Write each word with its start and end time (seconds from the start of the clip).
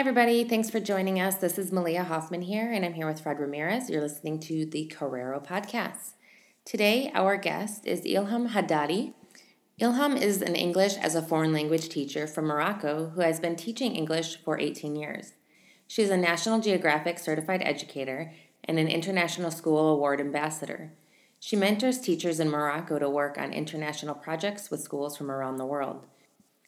everybody. 0.00 0.44
Thanks 0.44 0.70
for 0.70 0.80
joining 0.80 1.20
us. 1.20 1.34
This 1.34 1.58
is 1.58 1.72
Malia 1.72 2.04
Hoffman 2.04 2.40
here, 2.40 2.72
and 2.72 2.86
I'm 2.86 2.94
here 2.94 3.06
with 3.06 3.20
Fred 3.20 3.38
Ramirez. 3.38 3.90
You're 3.90 4.00
listening 4.00 4.40
to 4.40 4.64
the 4.64 4.90
Carrero 4.90 5.46
Podcast. 5.46 6.14
Today, 6.64 7.12
our 7.12 7.36
guest 7.36 7.86
is 7.86 8.00
Ilham 8.06 8.48
Haddadi. 8.48 9.12
Ilham 9.78 10.18
is 10.18 10.40
an 10.40 10.56
English 10.56 10.96
as 10.96 11.14
a 11.14 11.20
foreign 11.20 11.52
language 11.52 11.90
teacher 11.90 12.26
from 12.26 12.46
Morocco 12.46 13.10
who 13.10 13.20
has 13.20 13.40
been 13.40 13.56
teaching 13.56 13.94
English 13.94 14.38
for 14.42 14.58
18 14.58 14.96
years. 14.96 15.34
She 15.86 16.00
is 16.00 16.08
a 16.08 16.16
National 16.16 16.60
Geographic 16.60 17.18
certified 17.18 17.60
educator 17.62 18.32
and 18.64 18.78
an 18.78 18.88
International 18.88 19.50
School 19.50 19.90
Award 19.92 20.18
ambassador. 20.18 20.94
She 21.40 21.56
mentors 21.56 22.00
teachers 22.00 22.40
in 22.40 22.48
Morocco 22.48 22.98
to 22.98 23.10
work 23.10 23.36
on 23.36 23.52
international 23.52 24.14
projects 24.14 24.70
with 24.70 24.80
schools 24.80 25.18
from 25.18 25.30
around 25.30 25.58
the 25.58 25.66
world. 25.66 26.06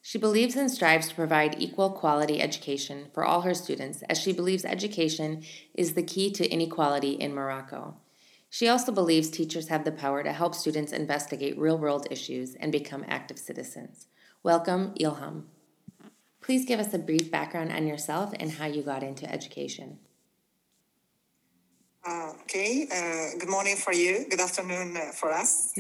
She 0.04 0.18
believes 0.18 0.56
and 0.56 0.68
strives 0.68 1.08
to 1.08 1.14
provide 1.14 1.62
equal 1.62 1.90
quality 1.90 2.42
education 2.42 3.06
for 3.14 3.24
all 3.24 3.42
her 3.42 3.54
students, 3.54 4.02
as 4.10 4.18
she 4.18 4.32
believes 4.32 4.64
education 4.64 5.44
is 5.74 5.94
the 5.94 6.02
key 6.02 6.32
to 6.32 6.50
inequality 6.50 7.12
in 7.12 7.32
Morocco. 7.32 7.94
She 8.50 8.66
also 8.66 8.90
believes 8.90 9.30
teachers 9.30 9.68
have 9.68 9.84
the 9.84 9.92
power 9.92 10.24
to 10.24 10.32
help 10.32 10.56
students 10.56 10.92
investigate 10.92 11.56
real 11.56 11.78
world 11.78 12.08
issues 12.10 12.56
and 12.56 12.72
become 12.72 13.04
active 13.06 13.38
citizens. 13.38 14.08
Welcome, 14.42 14.92
Ilham. 15.00 15.44
Please 16.40 16.66
give 16.66 16.80
us 16.80 16.92
a 16.92 16.98
brief 16.98 17.30
background 17.30 17.70
on 17.70 17.86
yourself 17.86 18.34
and 18.40 18.50
how 18.50 18.66
you 18.66 18.82
got 18.82 19.04
into 19.04 19.32
education. 19.32 20.00
Uh, 22.04 22.32
okay, 22.42 22.88
uh, 22.92 23.38
good 23.38 23.48
morning 23.48 23.76
for 23.76 23.92
you, 23.92 24.26
good 24.28 24.40
afternoon 24.40 24.96
uh, 24.96 25.12
for 25.12 25.32
us. 25.32 25.72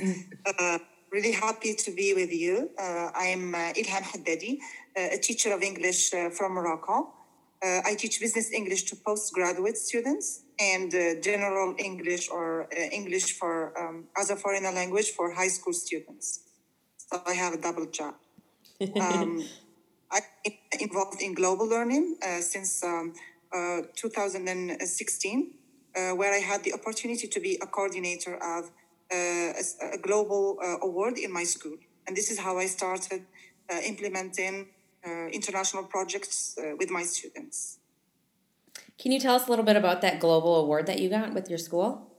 Uh, 0.46 0.78
Really 1.12 1.32
happy 1.32 1.74
to 1.74 1.90
be 1.90 2.14
with 2.14 2.32
you. 2.32 2.70
Uh, 2.78 3.10
I'm 3.14 3.54
uh, 3.54 3.58
Ilham 3.76 4.02
Haddadi, 4.02 4.56
uh, 4.96 5.16
a 5.16 5.18
teacher 5.18 5.52
of 5.52 5.60
English 5.62 6.14
uh, 6.14 6.30
from 6.30 6.52
Morocco. 6.52 7.12
Uh, 7.62 7.80
I 7.84 7.96
teach 7.98 8.18
business 8.18 8.50
English 8.50 8.84
to 8.84 8.96
postgraduate 8.96 9.76
students 9.76 10.44
and 10.58 10.88
uh, 10.94 11.20
general 11.20 11.74
English 11.78 12.30
or 12.30 12.66
English 12.90 13.38
for 13.38 13.78
um, 13.78 14.04
as 14.16 14.30
a 14.30 14.36
foreign 14.36 14.64
language 14.64 15.10
for 15.10 15.30
high 15.34 15.48
school 15.48 15.74
students. 15.74 16.44
So 16.96 17.20
I 17.26 17.34
have 17.34 17.52
a 17.52 17.58
double 17.58 17.86
job. 17.86 18.14
Um, 18.98 19.44
I'm 20.10 20.22
involved 20.80 21.20
in 21.20 21.34
global 21.34 21.68
learning 21.68 22.16
since 22.40 22.82
um, 22.82 23.12
2016, 23.96 25.50
where 26.16 26.32
I 26.34 26.38
had 26.38 26.64
the 26.64 26.72
opportunity 26.72 27.28
to 27.28 27.38
be 27.40 27.58
a 27.62 27.66
coordinator 27.66 28.34
of 28.36 28.70
a, 29.12 29.94
a, 29.94 29.98
global 29.98 30.58
uh, 30.62 30.86
award 30.86 31.18
in 31.18 31.32
my 31.32 31.44
school. 31.44 31.76
And 32.06 32.16
this 32.16 32.30
is 32.30 32.38
how 32.38 32.58
I 32.58 32.66
started 32.66 33.24
uh, 33.70 33.78
implementing 33.84 34.68
uh, 35.06 35.26
international 35.28 35.84
projects 35.84 36.56
with 36.78 36.90
my 36.90 37.02
students. 37.02 37.78
Can 38.98 39.12
you 39.12 39.20
tell 39.20 39.34
us 39.34 39.46
a 39.46 39.50
little 39.50 39.64
bit 39.64 39.76
about 39.76 40.00
that 40.02 40.20
global 40.20 40.56
award 40.56 40.86
that 40.86 41.00
you 41.00 41.08
got 41.08 41.34
with 41.34 41.48
your 41.48 41.58
school? 41.58 42.12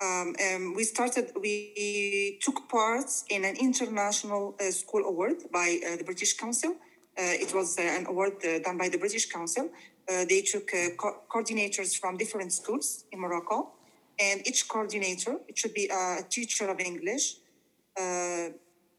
Um, 0.00 0.36
um, 0.44 0.74
we 0.74 0.84
started, 0.84 1.32
we 1.40 2.38
took 2.42 2.68
part 2.68 3.10
in 3.30 3.44
an 3.44 3.56
international 3.56 4.54
uh, 4.60 4.70
school 4.70 5.04
award 5.04 5.36
by 5.52 5.80
uh, 5.84 5.96
the 5.96 6.04
British 6.04 6.36
Council. 6.36 6.72
Uh, 7.18 7.44
it 7.44 7.54
was 7.54 7.78
an 7.78 8.06
award 8.06 8.34
done 8.62 8.76
by 8.76 8.90
the 8.90 8.98
British 8.98 9.26
Council. 9.26 9.70
they 10.06 10.42
took 10.42 10.70
co- 11.02 11.22
coordinators 11.32 11.98
from 11.98 12.16
different 12.16 12.52
schools 12.52 13.06
in 13.10 13.18
Morocco 13.18 13.75
and 14.18 14.46
each 14.46 14.68
coordinator, 14.68 15.36
it 15.48 15.58
should 15.58 15.74
be 15.74 15.88
a 15.88 16.22
teacher 16.28 16.68
of 16.68 16.80
English, 16.80 17.36
uh, 17.98 18.48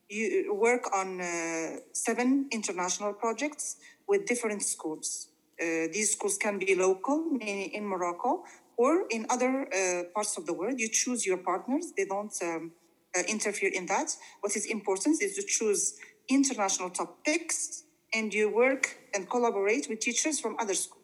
you 0.09 0.53
work 0.53 0.95
on 0.95 1.19
uh, 1.19 1.77
seven 1.91 2.47
international 2.51 3.13
projects 3.13 3.77
with 4.07 4.25
different 4.25 4.63
schools. 4.63 5.29
Uh, 5.59 5.91
these 5.91 6.13
schools 6.13 6.37
can 6.37 6.59
be 6.59 6.75
local 6.75 7.37
in, 7.41 7.71
in 7.71 7.85
Morocco 7.85 8.43
or 8.77 9.05
in 9.09 9.25
other 9.29 9.67
uh, 9.73 10.03
parts 10.13 10.37
of 10.37 10.45
the 10.45 10.53
world. 10.53 10.79
You 10.79 10.87
choose 10.87 11.25
your 11.25 11.37
partners, 11.37 11.93
they 11.97 12.05
don't 12.05 12.33
um, 12.41 12.71
uh, 13.17 13.23
interfere 13.27 13.71
in 13.73 13.87
that. 13.87 14.15
What 14.41 14.55
is 14.55 14.65
important 14.65 15.21
is 15.21 15.35
to 15.35 15.43
choose 15.43 15.97
international 16.29 16.89
topics 16.89 17.83
and 18.13 18.33
you 18.33 18.53
work 18.53 18.97
and 19.13 19.29
collaborate 19.29 19.87
with 19.89 19.99
teachers 19.99 20.39
from 20.39 20.55
other 20.59 20.73
schools. 20.73 20.96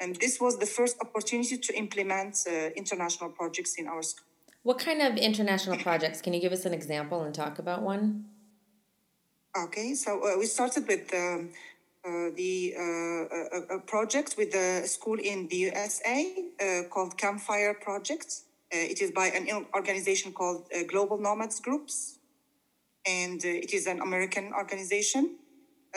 And 0.00 0.16
this 0.16 0.40
was 0.40 0.58
the 0.58 0.66
first 0.66 0.96
opportunity 1.00 1.58
to 1.58 1.76
implement 1.76 2.44
uh, 2.46 2.70
international 2.74 3.30
projects 3.30 3.74
in 3.74 3.86
our 3.86 4.02
school. 4.02 4.26
What 4.62 4.78
kind 4.78 5.02
of 5.02 5.16
international 5.16 5.76
projects? 5.78 6.20
Can 6.20 6.32
you 6.32 6.40
give 6.40 6.52
us 6.52 6.64
an 6.64 6.74
example 6.74 7.22
and 7.22 7.34
talk 7.34 7.58
about 7.58 7.82
one? 7.82 8.24
Okay, 9.56 9.94
so 9.94 10.10
uh, 10.22 10.38
we 10.38 10.46
started 10.46 10.86
with 10.86 11.12
um, 11.12 11.50
uh, 12.04 12.30
the 12.36 12.74
uh, 12.78 13.72
a, 13.74 13.76
a, 13.76 13.80
project 13.80 14.36
with 14.38 14.54
a 14.54 14.86
school 14.86 15.18
in 15.18 15.48
the 15.48 15.56
USA 15.56 16.18
uh, 16.60 16.88
called 16.88 17.18
Campfire 17.18 17.74
Project. 17.74 18.42
Uh, 18.72 18.78
it 18.92 19.02
is 19.02 19.10
by 19.10 19.26
an 19.26 19.66
organization 19.74 20.32
called 20.32 20.68
Global 20.88 21.18
Nomads 21.18 21.58
Groups, 21.60 22.18
and 23.04 23.44
it 23.44 23.74
is 23.74 23.86
an 23.86 24.00
American 24.00 24.52
organization 24.54 25.36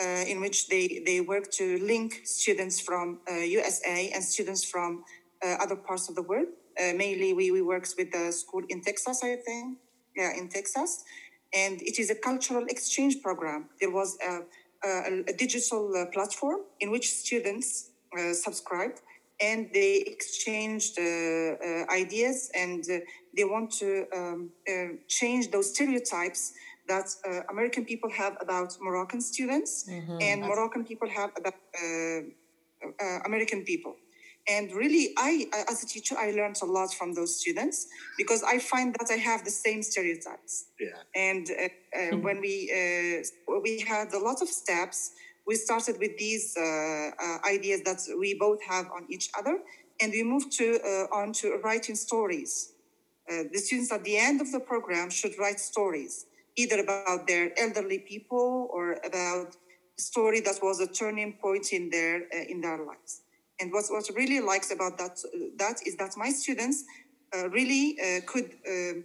uh, 0.00 0.24
in 0.26 0.40
which 0.40 0.68
they, 0.68 1.02
they 1.06 1.20
work 1.20 1.50
to 1.52 1.78
link 1.78 2.20
students 2.24 2.80
from 2.80 3.20
uh, 3.30 3.36
USA 3.36 4.10
and 4.14 4.22
students 4.22 4.64
from 4.64 5.04
uh, 5.44 5.56
other 5.60 5.76
parts 5.76 6.08
of 6.08 6.14
the 6.14 6.22
world. 6.22 6.48
Uh, 6.78 6.92
mainly, 6.96 7.32
we, 7.32 7.50
we 7.50 7.62
work 7.62 7.86
with 7.96 8.10
the 8.10 8.32
school 8.32 8.62
in 8.68 8.80
Texas, 8.80 9.20
I 9.22 9.36
think. 9.36 9.78
Yeah, 10.16 10.32
in 10.36 10.48
Texas. 10.48 11.04
And 11.52 11.80
it 11.82 11.98
is 11.98 12.10
a 12.10 12.14
cultural 12.14 12.64
exchange 12.68 13.22
program. 13.22 13.68
There 13.80 13.90
was 13.90 14.16
a, 14.26 14.40
a, 14.86 15.22
a 15.28 15.32
digital 15.32 15.92
uh, 15.96 16.06
platform 16.06 16.60
in 16.80 16.90
which 16.90 17.08
students 17.08 17.90
uh, 18.16 18.32
subscribed 18.32 19.00
and 19.40 19.68
they 19.74 20.04
exchanged 20.06 20.96
ideas 21.90 22.52
and 22.54 22.84
they 23.36 23.42
want 23.42 23.72
to 23.72 24.06
um, 24.14 24.50
change 25.08 25.50
those 25.50 25.74
stereotypes 25.74 26.52
that 26.88 27.08
uh, 27.26 27.40
American 27.50 27.84
people 27.84 28.10
have 28.10 28.36
about 28.40 28.76
Moroccan 28.80 29.20
students 29.20 29.88
mm-hmm. 29.88 30.18
and 30.20 30.42
Moroccan 30.42 30.84
people 30.84 31.08
have 31.08 31.30
about 31.36 31.54
uh, 31.82 32.20
uh, 33.00 33.18
American 33.24 33.62
people. 33.64 33.96
And 34.46 34.70
really, 34.72 35.14
I, 35.16 35.46
as 35.70 35.82
a 35.82 35.86
teacher, 35.86 36.16
I 36.18 36.30
learned 36.32 36.56
a 36.62 36.66
lot 36.66 36.92
from 36.92 37.14
those 37.14 37.40
students 37.40 37.86
because 38.18 38.42
I 38.42 38.58
find 38.58 38.94
that 38.98 39.10
I 39.10 39.16
have 39.16 39.42
the 39.42 39.50
same 39.50 39.82
stereotypes. 39.82 40.66
Yeah. 40.78 40.88
And 41.14 41.50
uh, 41.50 41.54
uh, 41.54 41.68
mm-hmm. 41.98 42.22
when 42.22 42.40
we 42.42 42.70
uh, 42.70 43.60
we 43.62 43.80
had 43.80 44.12
a 44.12 44.18
lot 44.18 44.42
of 44.42 44.48
steps, 44.48 45.12
we 45.46 45.54
started 45.54 45.96
with 45.98 46.18
these 46.18 46.54
ideas 47.48 47.80
that 47.84 48.00
we 48.20 48.34
both 48.34 48.62
have 48.68 48.86
on 48.94 49.06
each 49.08 49.30
other, 49.38 49.60
and 50.00 50.12
we 50.12 50.22
moved 50.22 50.52
to 50.58 50.78
on 51.10 51.32
to 51.40 51.58
writing 51.64 51.96
stories. 51.96 52.72
the 53.26 53.60
students 53.66 53.90
at 53.90 54.04
the 54.04 54.18
end 54.18 54.42
of 54.42 54.52
the 54.52 54.60
program 54.60 55.08
should 55.08 55.34
write 55.38 55.58
stories 55.58 56.26
either 56.56 56.80
about 56.80 57.26
their 57.26 57.50
elderly 57.58 57.98
people 57.98 58.68
or 58.72 58.98
about 59.04 59.56
a 59.98 60.02
story 60.02 60.40
that 60.40 60.58
was 60.62 60.80
a 60.80 60.86
turning 60.86 61.34
point 61.34 61.72
in 61.72 61.90
their 61.90 62.22
uh, 62.34 62.44
in 62.48 62.60
their 62.60 62.78
lives. 62.84 63.22
And 63.60 63.72
what 63.72 63.84
what 63.90 64.08
really 64.14 64.40
likes 64.40 64.70
about 64.72 64.98
that 64.98 65.18
that 65.58 65.76
is 65.86 65.96
that 65.96 66.16
my 66.16 66.30
students 66.30 66.84
uh, 67.34 67.48
really 67.50 67.96
uh, 68.00 68.20
could 68.26 68.56
um, 68.68 69.04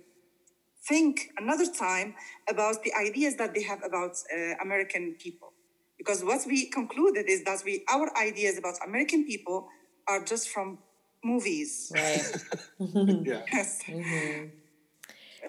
think 0.88 1.32
another 1.38 1.66
time 1.72 2.16
about 2.50 2.84
the 2.84 2.94
ideas 2.94 3.36
that 3.36 3.54
they 3.54 3.64
have 3.64 3.82
about 3.84 4.16
uh, 4.34 4.56
American 4.62 5.16
people. 5.20 5.54
Because 5.98 6.24
what 6.24 6.42
we 6.48 6.70
concluded 6.70 7.26
is 7.28 7.44
that 7.44 7.62
we 7.66 7.84
our 7.90 8.10
ideas 8.18 8.58
about 8.58 8.76
American 8.86 9.26
people 9.26 9.68
are 10.08 10.24
just 10.24 10.50
from 10.50 10.80
movies. 11.24 11.92
Right. 11.94 12.46
yeah. 13.26 13.42
Yes. 13.54 13.82
Mm-hmm. 13.88 14.59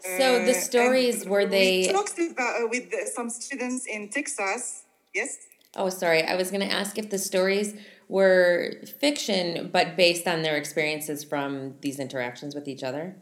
So 0.03 0.45
the 0.45 0.51
uh, 0.53 0.55
stories 0.55 1.27
were 1.27 1.47
they? 1.47 1.87
We 1.87 1.93
talked 1.93 2.19
about, 2.19 2.63
uh, 2.63 2.69
with 2.69 2.93
some 3.15 3.31
students 3.31 3.87
in 3.87 4.09
Texas. 4.09 4.85
Yes. 5.15 5.39
Oh, 5.77 5.89
sorry. 5.89 6.25
I 6.25 6.37
was 6.37 6.51
going 6.51 6.67
to 6.69 6.73
ask 6.73 6.99
if 6.99 7.11
the 7.11 7.19
stories 7.19 7.75
were 8.09 8.83
fiction, 8.99 9.71
but 9.73 9.97
based 9.97 10.27
on 10.27 10.43
their 10.43 10.57
experiences 10.57 11.23
from 11.23 11.75
these 11.81 12.01
interactions 12.01 12.55
with 12.55 12.67
each 12.67 12.83
other. 12.83 13.17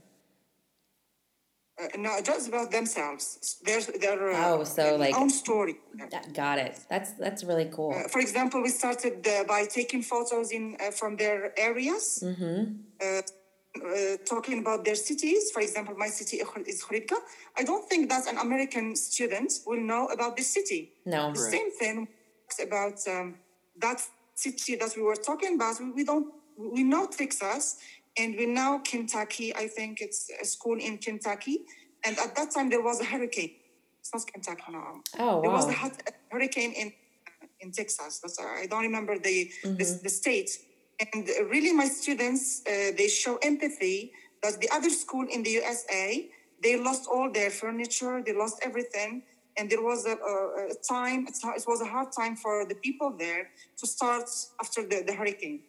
Uh, 1.81 1.87
no, 1.97 2.19
just 2.25 2.49
about 2.49 2.73
themselves. 2.73 3.59
Their 3.65 3.81
their 4.01 4.33
uh, 4.33 4.49
oh, 4.49 4.65
so 4.65 4.97
like 4.97 5.15
own 5.15 5.31
story. 5.31 5.77
Got 6.35 6.59
it. 6.59 6.77
That's 6.91 7.13
that's 7.13 7.45
really 7.45 7.71
cool. 7.73 7.95
Uh, 7.95 8.09
for 8.09 8.19
example, 8.19 8.61
we 8.63 8.71
started 8.71 9.25
uh, 9.29 9.45
by 9.45 9.65
taking 9.67 10.03
photos 10.03 10.51
in 10.51 10.77
from 10.93 11.17
their 11.17 11.53
areas. 11.57 12.25
Mm-hmm 12.25 13.29
uh, 13.83 14.17
talking 14.25 14.61
about 14.61 14.85
their 14.85 14.95
cities, 14.95 15.51
for 15.51 15.61
example, 15.61 15.95
my 15.97 16.09
city 16.09 16.39
is 16.39 16.83
Khouribga, 16.83 17.17
I 17.57 17.63
don't 17.65 17.89
think 17.89 18.09
that 18.11 18.27
an 18.27 18.39
American 18.39 18.97
student 18.97 19.53
will 19.67 19.81
know 19.81 20.07
about 20.07 20.37
this 20.37 20.49
city. 20.53 20.93
No. 21.05 21.33
The 21.33 21.41
right. 21.41 21.53
same 21.53 21.71
thing 21.73 22.09
about 22.63 22.99
um, 23.09 23.37
that 23.79 24.03
city 24.35 24.77
that 24.77 24.91
we 24.97 25.03
were 25.03 25.17
talking 25.17 25.55
about. 25.57 25.81
We, 25.81 25.91
we 25.91 26.05
don't, 26.05 26.33
we 26.57 26.83
know 26.83 27.07
Texas 27.07 27.79
and 28.17 28.37
we 28.37 28.47
know 28.47 28.81
Kentucky. 28.85 29.55
I 29.55 29.69
think 29.69 30.01
it's 30.01 30.31
a 30.41 30.45
school 30.45 30.79
in 30.79 30.99
Kentucky. 30.99 31.65
And 32.05 32.19
at 32.19 32.35
that 32.37 32.51
time, 32.53 32.71
there 32.71 32.83
was 32.83 33.01
a 33.01 33.05
hurricane. 33.05 33.53
It's 34.01 34.15
not 34.15 34.27
Kentucky 34.33 34.63
now. 34.71 35.03
Oh, 35.19 35.37
wow. 35.37 35.41
There 35.43 35.51
was 35.51 35.67
a 35.67 35.75
hurricane 36.31 36.73
in 36.73 36.93
in 37.61 37.73
Texas. 37.73 38.21
That's, 38.21 38.39
I 38.41 38.67
don't 38.67 38.83
remember 38.83 39.19
the, 39.19 39.51
the, 39.65 40.01
the 40.03 40.09
state. 40.09 40.51
And 41.01 41.29
really, 41.51 41.73
my 41.73 41.87
students, 41.87 42.63
uh, 42.67 42.93
they 42.97 43.09
show 43.09 43.37
empathy 43.37 44.13
that 44.43 44.61
the 44.61 44.69
other 44.71 44.91
school 44.91 45.27
in 45.31 45.43
the 45.43 45.51
USA, 45.51 46.29
they 46.63 46.77
lost 46.77 47.09
all 47.11 47.31
their 47.31 47.51
furniture, 47.51 48.23
they 48.25 48.33
lost 48.33 48.59
everything. 48.63 49.23
And 49.57 49.69
there 49.71 49.83
was 49.83 50.07
a, 50.07 50.13
a, 50.13 50.71
a 50.71 50.75
time, 50.89 51.27
it 51.29 51.65
was 51.67 51.81
a 51.81 51.85
hard 51.85 52.09
time 52.13 52.37
for 52.37 52.65
the 52.65 52.77
people 52.77 53.15
there 53.17 53.51
to 53.79 53.87
start 53.87 54.29
after 54.61 54.83
the, 54.87 55.03
the 55.07 55.13
hurricane. 55.13 55.61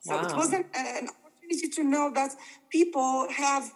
So 0.00 0.16
Wow. 0.16 0.22
it 0.22 0.36
was 0.36 0.52
an, 0.52 0.64
an 0.74 1.08
opportunity 1.08 1.68
to 1.68 1.84
know 1.84 2.10
that 2.14 2.32
people 2.70 3.28
have, 3.30 3.72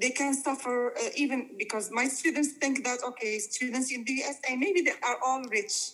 they 0.00 0.10
can 0.10 0.34
suffer 0.34 0.94
uh, 0.96 1.00
even 1.16 1.50
because 1.58 1.90
my 1.90 2.06
students 2.08 2.52
think 2.52 2.84
that, 2.84 3.00
okay, 3.04 3.38
students 3.38 3.90
in 3.92 4.04
the 4.04 4.12
USA, 4.12 4.56
maybe 4.56 4.82
they 4.82 4.92
are 5.02 5.18
all 5.24 5.42
rich. 5.50 5.92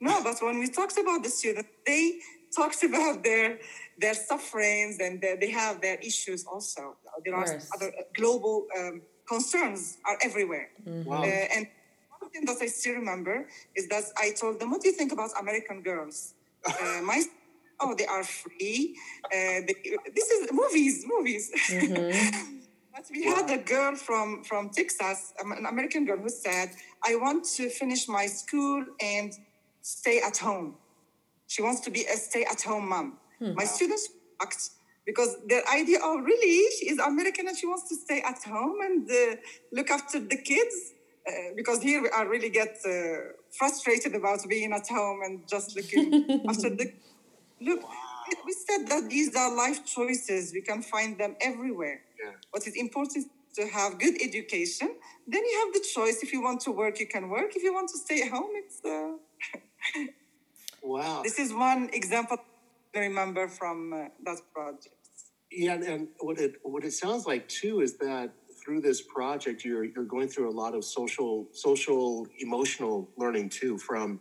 No, 0.00 0.22
but 0.22 0.36
when 0.42 0.58
we 0.58 0.68
talked 0.68 0.98
about 0.98 1.22
the 1.22 1.30
students, 1.30 1.68
they 1.86 2.20
talked 2.54 2.82
about 2.82 3.22
their 3.22 3.58
their 3.98 4.14
sufferings 4.14 4.98
and 5.00 5.20
their, 5.20 5.36
they 5.36 5.50
have 5.50 5.80
their 5.80 5.96
issues 5.96 6.44
also. 6.44 6.96
There 7.24 7.34
are 7.34 7.60
other 7.74 7.88
uh, 7.88 8.02
global 8.14 8.66
um, 8.78 9.02
concerns 9.28 9.98
are 10.04 10.18
everywhere. 10.22 10.70
Wow. 10.84 11.22
Uh, 11.22 11.26
and 11.26 11.66
one 12.18 12.30
thing 12.30 12.44
that 12.46 12.56
I 12.60 12.66
still 12.66 12.94
remember 12.94 13.48
is 13.74 13.88
that 13.88 14.04
I 14.16 14.30
told 14.32 14.60
them, 14.60 14.70
"What 14.70 14.82
do 14.82 14.88
you 14.88 14.94
think 14.94 15.12
about 15.12 15.30
American 15.38 15.82
girls?" 15.82 16.34
Uh, 16.66 17.02
my 17.02 17.22
oh, 17.80 17.94
they 17.94 18.06
are 18.06 18.24
free. 18.24 18.96
Uh, 19.26 19.60
they, 19.66 19.74
this 20.14 20.30
is 20.30 20.50
movies, 20.52 21.04
movies. 21.06 21.50
but 22.94 23.04
we 23.10 23.24
had 23.24 23.50
a 23.50 23.58
girl 23.58 23.94
from 23.96 24.44
from 24.44 24.70
Texas, 24.70 25.34
um, 25.40 25.52
an 25.52 25.66
American 25.66 26.06
girl, 26.06 26.18
who 26.18 26.30
said, 26.30 26.70
"I 27.04 27.16
want 27.16 27.44
to 27.56 27.68
finish 27.68 28.08
my 28.08 28.26
school 28.26 28.84
and 29.00 29.32
stay 29.82 30.20
at 30.20 30.38
home." 30.38 30.76
She 31.46 31.62
wants 31.62 31.80
to 31.82 31.90
be 31.90 32.02
a 32.04 32.16
stay-at-home 32.16 32.88
mom. 32.88 33.18
My 33.40 33.64
students 33.64 34.08
act 34.40 34.70
because 35.04 35.36
their 35.46 35.62
idea, 35.68 35.98
oh, 36.02 36.18
really? 36.18 36.70
She 36.78 36.88
is 36.88 36.98
American 36.98 37.46
and 37.48 37.56
she 37.56 37.66
wants 37.66 37.88
to 37.90 37.96
stay 37.96 38.22
at 38.22 38.42
home 38.42 38.78
and 38.82 39.10
uh, 39.10 39.36
look 39.72 39.90
after 39.90 40.18
the 40.18 40.36
kids. 40.36 40.74
Uh, 41.26 41.32
because 41.56 41.82
here 41.82 42.02
I 42.16 42.22
really 42.22 42.48
get 42.50 42.78
uh, 42.86 42.90
frustrated 43.58 44.14
about 44.14 44.40
being 44.48 44.72
at 44.72 44.86
home 44.88 45.20
and 45.24 45.46
just 45.48 45.74
looking 45.76 46.42
after 46.48 46.70
the. 46.70 46.92
Look, 47.60 47.82
we- 47.82 48.42
we 48.46 48.52
said 48.66 48.86
that 48.88 49.10
these 49.10 49.36
are 49.36 49.54
life 49.54 49.84
choices. 49.84 50.52
We 50.54 50.62
can 50.62 50.80
find 50.82 51.18
them 51.18 51.36
everywhere. 51.42 52.00
Yeah. 52.22 52.32
What 52.50 52.66
is 52.66 52.74
important 52.74 53.26
to 53.56 53.66
have 53.68 53.98
good 53.98 54.14
education. 54.22 54.88
Then 55.28 55.42
you 55.44 55.64
have 55.64 55.74
the 55.74 55.84
choice. 55.94 56.22
If 56.22 56.32
you 56.32 56.42
want 56.42 56.60
to 56.62 56.72
work, 56.72 56.98
you 57.00 57.06
can 57.06 57.28
work. 57.28 57.54
If 57.54 57.62
you 57.62 57.72
want 57.74 57.88
to 57.90 57.98
stay 57.98 58.22
at 58.22 58.30
home, 58.30 58.50
it's. 58.54 58.80
Wow. 60.84 61.22
this 61.24 61.38
is 61.38 61.52
one 61.52 61.88
example 61.92 62.36
I 62.94 62.98
remember 62.98 63.48
from 63.48 63.92
uh, 63.92 63.96
that 64.24 64.38
project. 64.54 64.94
Yeah, 65.50 65.74
and 65.74 66.08
what 66.20 66.38
it 66.38 66.56
what 66.62 66.84
it 66.84 66.92
sounds 66.92 67.26
like 67.26 67.48
too 67.48 67.80
is 67.80 67.96
that 67.98 68.32
through 68.62 68.80
this 68.80 69.00
project 69.02 69.64
you're 69.64 69.84
you're 69.84 70.04
going 70.04 70.28
through 70.28 70.50
a 70.50 70.56
lot 70.62 70.74
of 70.74 70.84
social 70.84 71.48
social 71.52 72.26
emotional 72.40 73.10
learning 73.16 73.48
too 73.48 73.78
from 73.78 74.20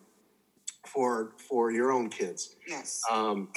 for 0.88 1.36
for 1.38 1.72
your 1.72 1.92
own 1.92 2.10
kids. 2.10 2.56
Yes. 2.68 3.02
Um, 3.12 3.50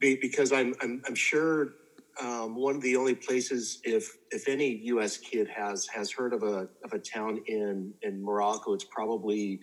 be, 0.00 0.16
because 0.20 0.52
I'm 0.52 0.74
I'm 0.82 1.02
I'm 1.06 1.14
sure 1.14 1.74
um, 2.20 2.54
one 2.54 2.76
of 2.76 2.82
the 2.82 2.96
only 2.96 3.14
places 3.14 3.80
if 3.84 4.16
if 4.30 4.48
any 4.48 4.68
U.S. 4.94 5.16
kid 5.18 5.48
has 5.48 5.86
has 5.88 6.10
heard 6.10 6.32
of 6.32 6.42
a 6.42 6.68
of 6.84 6.92
a 6.92 6.98
town 6.98 7.42
in 7.46 7.92
in 8.02 8.22
Morocco, 8.22 8.72
it's 8.72 8.84
probably 8.84 9.60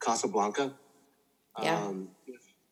Casablanca. 0.00 0.74
Yeah. 1.60 1.76
Um, 1.84 2.08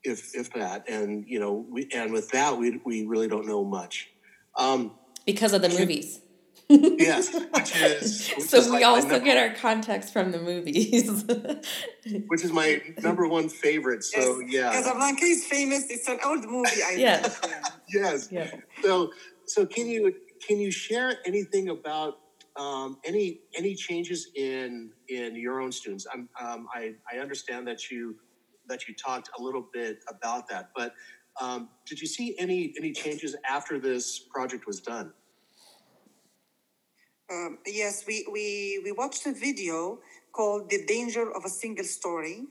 if 0.02 0.34
if 0.34 0.52
that, 0.54 0.88
and 0.88 1.24
you 1.26 1.38
know, 1.40 1.66
we, 1.68 1.88
and 1.92 2.12
with 2.12 2.30
that, 2.30 2.56
we 2.56 2.80
we 2.84 3.06
really 3.06 3.28
don't 3.28 3.46
know 3.46 3.64
much. 3.64 4.08
Um, 4.56 4.92
because 5.26 5.52
of 5.52 5.60
the 5.62 5.68
movies. 5.68 6.20
yes, 6.68 7.34
which 7.34 7.76
is 7.76 8.28
which 8.36 8.46
So 8.48 8.58
is 8.58 8.66
we 8.66 8.72
like 8.74 8.84
also 8.86 9.08
number- 9.08 9.24
get 9.24 9.36
our 9.36 9.54
context 9.56 10.12
from 10.12 10.30
the 10.32 10.38
movies. 10.40 11.24
which 12.28 12.44
is 12.44 12.52
my 12.52 12.80
number 13.02 13.26
one 13.28 13.48
favorite. 13.48 14.04
So 14.04 14.40
yes. 14.40 14.52
yeah, 14.52 14.72
Casablanca 14.72 15.24
is 15.24 15.44
famous. 15.46 15.90
It's 15.90 16.08
an 16.08 16.18
old 16.24 16.44
movie. 16.46 16.82
I 16.82 16.92
Yeah. 16.96 17.16
think. 17.18 17.54
yes. 17.92 18.28
yeah. 18.30 18.50
So, 18.82 19.10
so 19.46 19.66
can 19.66 19.86
you 19.88 20.14
can 20.46 20.58
you 20.58 20.70
share 20.70 21.14
anything 21.26 21.68
about 21.68 22.14
um, 22.56 22.98
any 23.04 23.40
any 23.56 23.74
changes 23.74 24.28
in 24.34 24.90
in 25.08 25.36
your 25.36 25.60
own 25.60 25.72
students? 25.72 26.06
I'm, 26.12 26.28
um, 26.40 26.68
I 26.72 26.94
I 27.12 27.18
understand 27.18 27.66
that 27.66 27.90
you 27.90 28.16
that 28.70 28.88
you 28.88 28.94
talked 28.94 29.28
a 29.38 29.42
little 29.42 29.66
bit 29.72 29.98
about 30.08 30.48
that, 30.48 30.70
but 30.74 30.94
um, 31.40 31.68
did 31.86 32.00
you 32.00 32.06
see 32.06 32.34
any 32.38 32.72
any 32.78 32.92
changes 32.92 33.36
after 33.48 33.78
this 33.78 34.18
project 34.18 34.66
was 34.66 34.80
done? 34.80 35.12
Um, 37.30 37.58
yes, 37.64 38.04
we, 38.08 38.26
we, 38.32 38.80
we 38.82 38.90
watched 38.90 39.24
a 39.26 39.32
video 39.32 40.00
called 40.32 40.68
The 40.68 40.84
Danger 40.84 41.30
of 41.30 41.44
a 41.44 41.48
Single 41.48 41.84
Story 41.84 42.46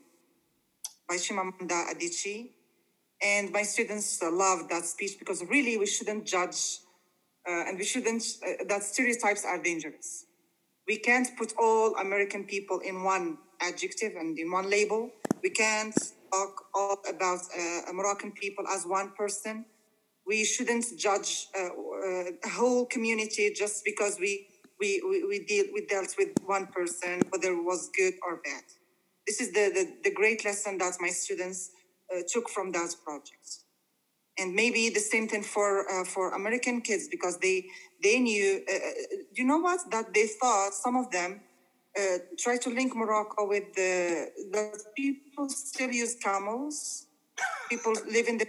by 1.09 1.15
Chimamanda 1.15 1.91
Adichie. 1.91 2.51
And 3.21 3.51
my 3.51 3.63
students 3.63 4.21
loved 4.23 4.69
that 4.69 4.85
speech 4.85 5.19
because 5.19 5.43
really 5.43 5.75
we 5.75 5.85
shouldn't 5.85 6.25
judge 6.25 6.79
uh, 7.45 7.67
and 7.67 7.77
we 7.77 7.83
shouldn't, 7.83 8.23
uh, 8.41 8.63
that 8.69 8.83
stereotypes 8.83 9.43
are 9.43 9.61
dangerous. 9.61 10.27
We 10.87 10.97
can't 10.97 11.27
put 11.37 11.53
all 11.59 11.95
American 11.97 12.45
people 12.45 12.79
in 12.79 13.03
one 13.03 13.37
adjective 13.61 14.13
and 14.15 14.37
in 14.37 14.51
one 14.51 14.69
label. 14.69 15.11
We 15.43 15.49
can't 15.49 15.95
talk 16.31 16.65
all 16.73 16.97
about 17.07 17.39
uh, 17.57 17.93
Moroccan 17.93 18.31
people 18.31 18.65
as 18.67 18.85
one 18.85 19.11
person. 19.11 19.65
We 20.25 20.45
shouldn't 20.45 20.85
judge 20.97 21.47
uh, 21.57 21.67
uh, 21.67 22.31
a 22.43 22.49
whole 22.49 22.85
community 22.85 23.51
just 23.55 23.83
because 23.83 24.17
we 24.19 24.47
we 24.79 25.01
we, 25.09 25.23
we 25.23 25.39
deal 25.45 25.65
we 25.73 25.85
dealt 25.85 26.15
with 26.17 26.29
one 26.45 26.67
person, 26.67 27.21
whether 27.29 27.51
it 27.53 27.63
was 27.63 27.89
good 27.95 28.13
or 28.25 28.37
bad. 28.43 28.63
This 29.25 29.41
is 29.41 29.51
the 29.51 29.71
the, 29.73 30.09
the 30.09 30.13
great 30.13 30.45
lesson 30.45 30.77
that 30.79 30.93
my 30.99 31.09
students 31.09 31.71
uh, 32.13 32.21
took 32.31 32.49
from 32.49 32.71
that 32.73 32.95
project 33.03 33.63
and 34.39 34.55
maybe 34.55 34.89
the 34.89 34.99
same 34.99 35.27
thing 35.27 35.43
for 35.43 35.85
uh, 35.91 36.05
for 36.05 36.33
American 36.33 36.81
kids 36.81 37.07
because 37.09 37.37
they 37.39 37.65
they 38.01 38.19
knew 38.19 38.63
uh, 38.71 38.75
uh, 38.75 39.17
you 39.33 39.43
know 39.43 39.57
what 39.57 39.79
that 39.91 40.13
they 40.13 40.27
thought 40.27 40.73
some 40.73 40.95
of 40.95 41.11
them 41.11 41.41
uh, 41.97 42.17
try 42.37 42.57
to 42.57 42.69
link 42.69 42.95
Morocco 42.95 43.47
with 43.47 43.73
the 43.75 44.29
the 44.51 44.79
people 44.95 45.49
still 45.49 45.91
use 45.91 46.15
camels. 46.15 47.07
People 47.69 47.93
live 48.07 48.27
in 48.27 48.37
the 48.37 48.47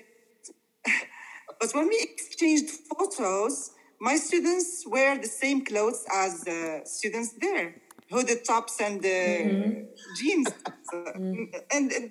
but 1.60 1.70
when 1.72 1.88
we 1.88 1.98
exchanged 2.00 2.70
photos 2.88 3.70
my 4.00 4.16
students 4.16 4.84
wear 4.86 5.18
the 5.18 5.28
same 5.28 5.62
clothes 5.64 6.04
as 6.12 6.40
the 6.44 6.80
students 6.84 7.34
there 7.38 7.74
hooded 8.10 8.44
tops 8.44 8.80
and 8.80 9.04
uh, 9.04 9.08
jeans. 10.16 10.48
So, 10.90 11.04
and, 11.14 11.92
and 11.92 12.10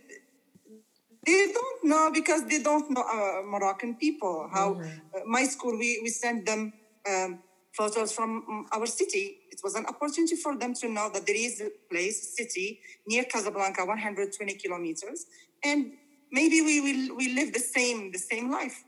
they 1.25 1.51
don't 1.51 1.83
know 1.83 2.11
because 2.13 2.45
they 2.45 2.61
don't 2.61 2.89
know 2.91 3.01
uh, 3.01 3.41
Moroccan 3.45 3.95
people. 3.95 4.49
How 4.51 4.79
uh, 4.79 5.19
my 5.25 5.43
school 5.43 5.77
we 5.77 5.99
we 6.01 6.09
sent 6.09 6.45
them 6.45 6.73
um, 7.09 7.39
photos 7.73 8.11
from 8.11 8.43
um, 8.49 8.65
our 8.71 8.85
city. 8.85 9.39
It 9.51 9.61
was 9.63 9.75
an 9.75 9.85
opportunity 9.85 10.35
for 10.35 10.57
them 10.57 10.73
to 10.75 10.89
know 10.89 11.09
that 11.13 11.25
there 11.25 11.35
is 11.35 11.61
a 11.61 11.69
place, 11.89 12.35
city 12.35 12.79
near 13.07 13.23
Casablanca, 13.23 13.85
120 13.85 14.53
kilometers, 14.55 15.25
and 15.63 15.93
maybe 16.31 16.61
we 16.61 16.81
will 16.81 17.15
we 17.15 17.33
live 17.33 17.53
the 17.53 17.59
same 17.59 18.11
the 18.11 18.19
same 18.19 18.51
life. 18.51 18.83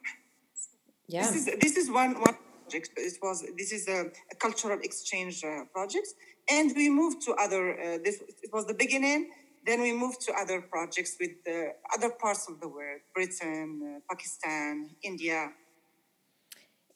Yeah. 1.08 1.22
This 1.24 1.36
is 1.36 1.46
this 1.60 1.78
is 1.78 1.90
one 1.90 2.14
one 2.16 2.38
project. 2.64 2.92
It 2.98 3.18
was 3.22 3.46
this 3.58 3.72
is 3.72 3.88
a, 3.88 4.12
a 4.32 4.36
cultural 4.40 4.80
exchange 4.82 5.44
uh, 5.44 5.66
project, 5.74 6.08
and 6.50 6.72
we 6.76 6.90
moved 6.90 7.22
to 7.24 7.34
other. 7.34 7.64
Uh, 7.80 7.98
this 8.04 8.22
it 8.46 8.52
was 8.54 8.66
the 8.66 8.74
beginning. 8.74 9.30
Then 9.64 9.82
we 9.82 9.94
moved 9.94 10.22
to 10.22 10.34
other 10.34 10.60
projects 10.60 11.18
with 11.20 11.44
the 11.46 11.74
other 11.96 12.10
parts 12.10 12.50
of 12.50 12.60
the 12.62 12.68
world: 12.68 13.02
Britain, 13.14 13.68
uh, 13.84 14.00
Pakistan, 14.10 14.90
India. 15.04 15.52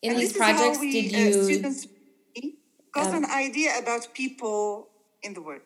In 0.01 0.11
And 0.11 0.19
these 0.19 0.33
this 0.33 0.35
is 0.37 0.41
how 0.41 0.53
projects, 0.53 0.79
we, 0.79 0.91
did 0.91 1.15
uh, 1.15 1.17
you? 1.17 1.43
students 1.43 1.87
got 2.91 3.07
um, 3.13 3.23
an 3.23 3.29
idea 3.29 3.77
about 3.79 4.13
people 4.13 4.89
in 5.23 5.33
the 5.33 5.41
world? 5.41 5.61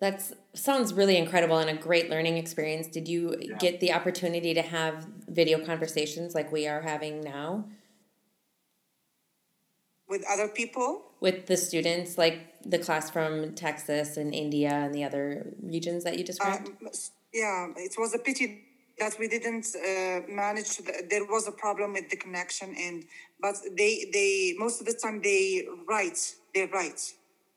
That 0.00 0.20
sounds 0.54 0.92
really 0.94 1.16
incredible 1.16 1.58
and 1.58 1.70
a 1.70 1.74
great 1.80 2.10
learning 2.10 2.36
experience. 2.36 2.88
Did 2.88 3.06
you 3.08 3.36
Yeah. 3.40 3.56
get 3.58 3.78
the 3.80 3.92
opportunity 3.92 4.52
to 4.54 4.62
have 4.62 5.06
video 5.28 5.64
conversations 5.64 6.34
like 6.34 6.50
we 6.50 6.66
are 6.66 6.82
having 6.82 7.20
now 7.20 7.68
with 10.08 10.24
other 10.28 10.48
people. 10.48 11.02
with 11.20 11.46
the 11.46 11.56
students, 11.56 12.18
like 12.18 12.38
the 12.64 12.78
class 12.78 13.10
from 13.10 13.54
Texas 13.54 14.16
and 14.16 14.34
India 14.34 14.70
and 14.70 14.92
the 14.94 15.04
other 15.04 15.54
regions 15.62 16.02
that 16.04 16.18
you 16.18 16.24
described? 16.24 16.68
Um, 16.68 16.90
yeah, 17.32 17.68
it 17.76 17.94
was 17.96 18.12
a 18.12 18.18
pity 18.18 18.64
that 19.02 19.18
we 19.18 19.26
didn't 19.36 19.66
uh, 19.74 20.20
manage. 20.42 20.68
To, 20.76 20.82
there 21.12 21.26
was 21.34 21.44
a 21.52 21.54
problem 21.64 21.88
with 21.96 22.06
the 22.12 22.18
connection, 22.24 22.68
and 22.86 22.96
but 23.44 23.56
they 23.78 23.92
they 24.16 24.54
most 24.64 24.76
of 24.80 24.86
the 24.90 24.96
time 25.02 25.16
they 25.30 25.66
write. 25.88 26.20
They 26.54 26.64
write. 26.74 27.02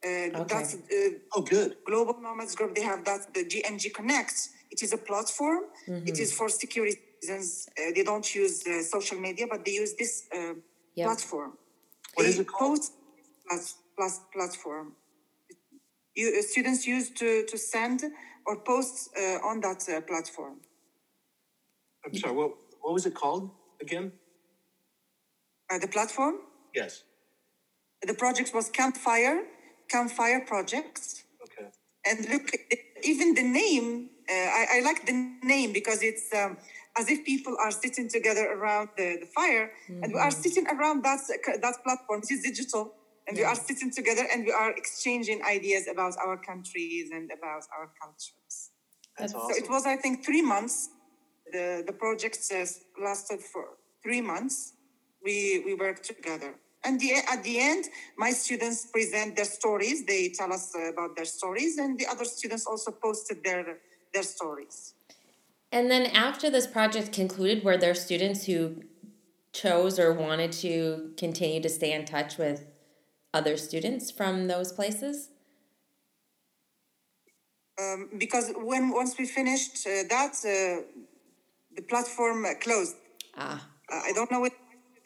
Uh, 0.06 0.44
That's 0.52 0.74
uh, 0.74 1.34
Oh, 1.36 1.42
good. 1.42 1.70
Global 1.90 2.16
Nomads 2.26 2.54
Group. 2.58 2.70
They 2.78 2.86
have 2.92 3.02
that 3.08 3.22
the 3.36 3.44
GNG 3.52 3.84
Connect. 3.98 4.36
It 4.74 4.80
is 4.82 4.92
a 4.98 5.00
platform. 5.10 5.62
Mm-hmm. 5.88 6.08
It 6.10 6.18
is 6.24 6.30
for 6.38 6.48
security 6.48 6.98
reasons. 7.22 7.48
Uh, 7.78 7.92
they 7.94 8.04
don't 8.10 8.28
use 8.42 8.56
uh, 8.66 8.82
social 8.96 9.18
media, 9.26 9.46
but 9.52 9.60
they 9.64 9.74
use 9.84 9.92
this 10.02 10.12
uh, 10.34 10.54
yep. 10.98 11.06
platform. 11.06 11.52
What 12.14 12.24
they 12.24 12.30
is 12.30 12.38
it 12.44 12.48
called? 12.58 12.84
Plus, 13.46 13.64
plus 13.96 14.14
platform. 14.34 14.86
You, 16.18 16.26
uh, 16.38 16.42
students 16.52 16.82
use 16.86 17.06
to, 17.20 17.28
to 17.50 17.56
send 17.74 17.98
or 18.46 18.54
post 18.72 18.94
uh, 19.16 19.48
on 19.50 19.56
that 19.66 19.80
uh, 19.88 20.00
platform. 20.10 20.56
I'm 22.06 22.14
sorry. 22.14 22.34
What 22.34 22.52
what 22.80 22.92
was 22.94 23.04
it 23.06 23.14
called 23.14 23.50
again? 23.80 24.12
the 25.80 25.88
platform. 25.88 26.36
Yes. 26.74 27.02
The 28.02 28.14
project 28.14 28.54
was 28.54 28.70
Campfire. 28.70 29.42
Campfire 29.88 30.44
Projects. 30.46 31.24
Okay. 31.42 31.68
And 32.04 32.28
look, 32.28 32.50
even 33.02 33.34
the 33.34 33.42
name, 33.42 34.10
uh, 34.28 34.32
I, 34.32 34.66
I, 34.74 34.80
like 34.80 35.06
the 35.06 35.36
name 35.42 35.72
because 35.72 36.02
it's 36.02 36.32
um, 36.34 36.56
as 36.98 37.08
if 37.08 37.24
people 37.24 37.56
are 37.60 37.70
sitting 37.70 38.08
together 38.08 38.52
around 38.52 38.90
the, 38.96 39.18
the 39.20 39.26
fire 39.26 39.70
mm-hmm. 39.88 40.02
and 40.02 40.12
we 40.12 40.18
are 40.18 40.30
mm-hmm. 40.30 40.40
sitting 40.40 40.66
around 40.68 41.04
that, 41.04 41.20
that 41.62 41.76
platform, 41.84 42.22
It 42.22 42.32
is 42.32 42.42
digital. 42.42 42.94
And 43.28 43.36
yeah. 43.36 43.42
we 43.42 43.46
are 43.46 43.56
sitting 43.56 43.90
together 43.90 44.24
and 44.32 44.44
we 44.44 44.52
are 44.52 44.70
exchanging 44.70 45.42
ideas 45.42 45.88
about 45.88 46.14
our 46.24 46.36
countries 46.36 47.10
and 47.12 47.30
about 47.32 47.64
our 47.76 47.90
cultures. 48.00 48.70
That's 49.18 49.32
so 49.32 49.38
awesome. 49.38 49.64
it 49.64 49.68
was, 49.68 49.84
I 49.84 49.96
think, 49.96 50.24
three 50.24 50.42
months. 50.42 50.90
The, 51.52 51.84
the 51.86 51.92
project 51.92 52.38
lasted 53.02 53.40
for 53.40 53.64
three 54.02 54.20
months. 54.20 54.74
We, 55.24 55.62
we 55.64 55.74
worked 55.74 56.04
together. 56.04 56.54
And 56.84 57.00
the, 57.00 57.14
at 57.28 57.42
the 57.42 57.58
end 57.58 57.86
my 58.16 58.30
students 58.30 58.86
present 58.86 59.34
their 59.36 59.44
stories. 59.44 60.06
They 60.06 60.28
tell 60.28 60.52
us 60.52 60.72
about 60.92 61.16
their 61.16 61.24
stories 61.24 61.78
and 61.78 61.98
the 61.98 62.06
other 62.06 62.24
students 62.24 62.66
also 62.66 62.92
posted 62.92 63.42
their 63.42 63.78
their 64.14 64.22
stories. 64.22 64.94
And 65.72 65.90
then 65.90 66.06
after 66.06 66.48
this 66.48 66.66
project 66.66 67.12
concluded 67.12 67.64
were 67.64 67.76
there 67.76 67.94
students 67.94 68.46
who 68.46 68.82
chose 69.52 69.98
or 69.98 70.12
wanted 70.12 70.52
to 70.52 71.12
continue 71.16 71.60
to 71.60 71.68
stay 71.68 71.92
in 71.92 72.04
touch 72.04 72.38
with 72.38 72.66
other 73.34 73.56
students 73.56 74.10
from 74.10 74.46
those 74.46 74.72
places? 74.72 75.30
Um, 77.78 78.08
because 78.16 78.52
when 78.56 78.90
once 78.90 79.18
we 79.18 79.26
finished 79.26 79.86
uh, 79.86 80.04
that 80.08 80.34
uh, 80.44 80.82
the 81.76 81.82
platform 81.82 82.44
closed 82.60 82.96
ah. 83.36 83.68
Uh, 83.92 84.08
i 84.08 84.12
don't 84.16 84.30
know 84.32 84.44
if 84.44 84.54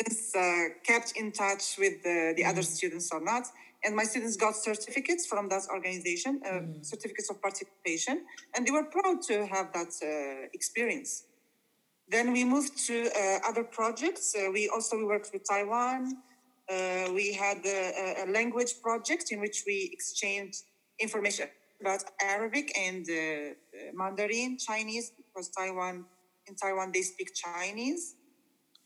students 0.01 0.35
uh, 0.35 0.69
kept 0.85 1.13
in 1.17 1.33
touch 1.33 1.77
with 1.79 2.03
the, 2.03 2.35
the 2.37 2.43
mm 2.43 2.49
other 2.51 2.63
students 2.63 3.11
or 3.13 3.21
not. 3.21 3.45
And 3.83 3.97
my 3.97 4.05
students 4.05 4.37
got 4.37 4.55
certificates 4.57 5.27
from 5.27 5.49
that 5.49 5.63
organization, 5.71 6.41
uh, 6.45 6.51
mm 6.51 6.85
certificates 6.85 7.31
of 7.31 7.41
participation, 7.41 8.25
and 8.55 8.67
they 8.67 8.71
were 8.71 8.85
proud 8.85 9.23
to 9.29 9.47
have 9.47 9.73
that 9.73 9.93
uh, 10.03 10.49
experience. 10.53 11.25
Then 12.09 12.33
we 12.33 12.45
moved 12.45 12.77
to 12.89 12.97
uh, 13.09 13.49
other 13.49 13.65
projects. 13.65 14.35
Uh, 14.35 14.51
we 14.53 14.69
also 14.69 14.97
we 14.97 15.05
worked 15.05 15.31
with 15.33 15.43
Taiwan. 15.49 16.01
Uh, 16.69 17.13
we 17.13 17.33
had 17.33 17.59
a, 17.65 18.25
a, 18.25 18.27
language 18.31 18.73
project 18.81 19.33
in 19.33 19.41
which 19.41 19.65
we 19.67 19.91
exchanged 19.93 20.63
information 21.01 21.49
about 21.81 22.03
Arabic 22.21 22.67
and 22.79 23.05
Mandarin, 23.93 24.57
Chinese, 24.69 25.13
because 25.17 25.49
Taiwan 25.49 26.05
in 26.47 26.55
Taiwan 26.57 26.91
they 26.93 27.03
speak 27.03 27.33
Chinese. 27.35 28.17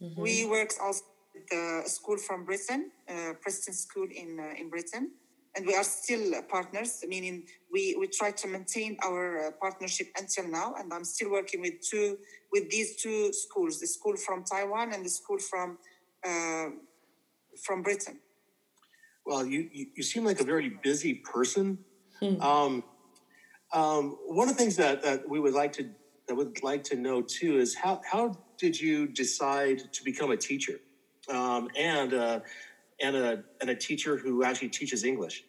Mm-hmm. 0.02 0.20
We 0.20 0.46
work 0.46 0.72
also 0.82 1.02
with 1.34 1.46
the 1.48 1.82
school 1.86 2.16
from 2.16 2.44
Britain, 2.44 2.90
uh, 3.08 3.32
Preston 3.40 3.74
School 3.74 4.08
in 4.14 4.38
uh, 4.40 4.60
in 4.60 4.70
Britain, 4.70 5.12
and 5.54 5.66
we 5.66 5.74
are 5.74 5.84
still 5.84 6.42
partners. 6.48 7.04
Meaning 7.06 7.46
we 7.72 7.96
we 7.98 8.06
try 8.08 8.30
to 8.32 8.48
maintain 8.48 8.96
our 9.04 9.48
uh, 9.48 9.50
partnership 9.60 10.08
until 10.18 10.48
now, 10.48 10.74
and 10.78 10.92
I'm 10.92 11.04
still 11.04 11.30
working 11.30 11.60
with 11.60 11.80
two 11.80 12.18
with 12.52 12.70
these 12.70 12.96
two 13.02 13.32
schools: 13.32 13.80
the 13.80 13.86
school 13.86 14.16
from 14.16 14.44
Taiwan 14.44 14.92
and 14.92 15.04
the 15.04 15.10
school 15.10 15.38
from 15.38 15.78
uh, 16.26 16.68
from 17.62 17.82
Britain. 17.82 18.18
Well, 19.26 19.46
you, 19.46 19.68
you, 19.72 19.86
you 19.96 20.02
seem 20.02 20.24
like 20.24 20.40
a 20.40 20.44
very 20.44 20.68
busy 20.82 21.14
person. 21.14 21.78
Hmm. 22.20 22.40
Um, 22.40 22.84
um, 23.72 24.18
one 24.26 24.48
of 24.48 24.56
the 24.56 24.62
things 24.62 24.76
that, 24.76 25.02
that 25.02 25.28
we 25.28 25.40
would 25.40 25.54
like 25.54 25.72
to 25.74 25.90
that 26.26 26.34
would 26.34 26.62
like 26.62 26.82
to 26.84 26.96
know 26.96 27.22
too 27.22 27.58
is 27.58 27.74
how 27.74 28.00
how 28.10 28.36
did 28.58 28.80
you 28.80 29.06
decide 29.06 29.92
to 29.92 30.04
become 30.04 30.30
a 30.30 30.36
teacher 30.36 30.80
um, 31.28 31.68
and 31.76 32.14
uh, 32.14 32.40
and 33.00 33.16
a 33.16 33.44
and 33.60 33.70
a 33.70 33.74
teacher 33.74 34.16
who 34.16 34.44
actually 34.44 34.68
teaches 34.68 35.04
English? 35.04 35.44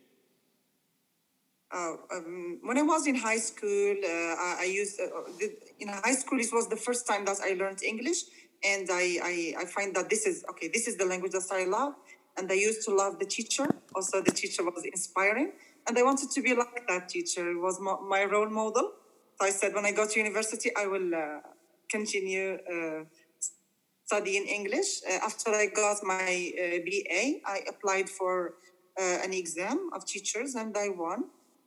Uh, 1.72 1.96
um, 2.14 2.60
when 2.64 2.78
I 2.78 2.84
was 2.84 3.08
in 3.08 3.16
high 3.16 3.40
school, 3.40 3.96
uh, 4.04 4.08
I, 4.08 4.58
I, 4.62 4.64
used 4.66 5.00
uh, 5.02 5.08
the, 5.40 5.52
in 5.80 5.90
high 5.90 6.14
school. 6.14 6.38
This 6.38 6.52
was 6.54 6.70
the 6.70 6.76
first 6.76 7.08
time 7.08 7.26
that 7.26 7.38
I 7.44 7.54
learned 7.54 7.84
English, 7.84 8.20
and 8.64 8.88
I, 8.90 9.20
I, 9.22 9.56
I 9.62 9.66
find 9.66 9.94
that 9.96 10.10
this 10.10 10.26
is 10.26 10.46
okay. 10.52 10.70
This 10.70 10.88
is 10.88 10.96
the 10.96 11.06
language 11.06 11.34
that 11.34 11.48
I 11.52 11.66
love, 11.66 11.96
and 12.38 12.50
I 12.50 12.54
used 12.54 12.84
to 12.86 12.96
love 12.96 13.20
the 13.20 13.26
teacher. 13.26 13.68
Also, 13.96 14.22
the 14.22 14.32
teacher 14.32 14.64
was 14.64 14.84
inspiring, 14.86 15.54
and 15.88 15.98
I 15.98 16.04
wanted 16.04 16.32
to 16.32 16.42
be 16.42 16.56
like 16.56 16.88
that 16.88 17.10
teacher. 17.10 17.50
It 17.50 17.60
was 17.60 17.80
my 17.82 18.24
role 18.26 18.50
model. 18.50 18.92
So 19.40 19.46
I 19.46 19.50
said, 19.50 19.74
when 19.74 19.86
I 19.86 19.92
go 19.92 20.08
to 20.08 20.20
university, 20.20 20.72
I 20.76 20.88
will 20.88 21.14
uh, 21.14 21.40
continue 21.90 22.58
uh, 22.72 23.04
studying 24.06 24.46
English. 24.48 25.02
Uh, 25.04 25.26
after 25.26 25.52
I 25.52 25.68
got 25.68 25.98
my 26.04 26.52
uh, 26.58 26.78
BA, 26.86 27.42
I 27.46 27.60
applied 27.68 28.10
for 28.10 28.56
an 28.98 29.34
exam 29.34 29.90
of 29.94 30.06
teachers 30.06 30.56
and 30.56 30.74
I 30.78 30.88
won. 30.88 31.26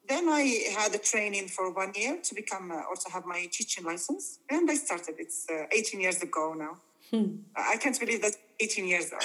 Then 0.09 0.31
I 0.31 0.45
had 0.79 0.95
a 0.95 0.99
training 0.99 1.49
for 1.49 1.75
one 1.75 1.93
year 1.95 2.17
to 2.23 2.35
become 2.35 2.73
also 2.89 3.11
have 3.11 3.27
my 3.27 3.47
teaching 3.53 3.85
license, 3.85 4.39
and 4.49 4.71
I 4.71 4.77
started. 4.77 5.17
It's 5.19 5.47
18 5.71 6.01
years 6.01 6.23
ago 6.23 6.55
now. 6.57 6.79
Hmm. 7.11 7.41
I 7.55 7.77
can't 7.77 8.01
believe 8.01 8.23
that 8.23 8.35
18 8.59 8.87
years 8.87 9.09
ago. 9.09 9.19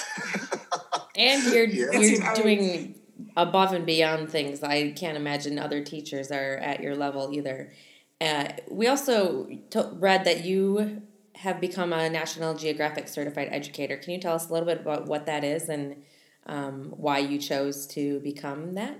and 1.16 1.42
you're 1.44 1.64
yeah. 1.64 1.98
you're 1.98 2.34
doing 2.34 2.94
above 3.36 3.72
and 3.72 3.86
beyond 3.86 4.30
things. 4.30 4.62
I 4.62 4.90
can't 4.90 5.16
imagine 5.16 5.58
other 5.58 5.82
teachers 5.82 6.30
are 6.30 6.56
at 6.56 6.80
your 6.80 6.94
level 6.94 7.30
either. 7.32 7.72
Uh, 8.24 8.48
we 8.70 8.86
also 8.86 9.46
read 9.92 10.24
that 10.24 10.44
you 10.44 11.02
have 11.34 11.60
become 11.60 11.92
a 11.92 12.08
National 12.08 12.54
Geographic 12.54 13.06
certified 13.08 13.48
educator. 13.50 13.96
Can 13.98 14.14
you 14.14 14.20
tell 14.20 14.34
us 14.34 14.48
a 14.48 14.52
little 14.52 14.66
bit 14.66 14.80
about 14.80 15.06
what 15.06 15.26
that 15.26 15.44
is 15.44 15.68
and 15.68 16.02
um, 16.46 16.94
why 16.96 17.18
you 17.18 17.38
chose 17.38 17.86
to 17.88 18.20
become 18.20 18.74
that? 18.74 18.96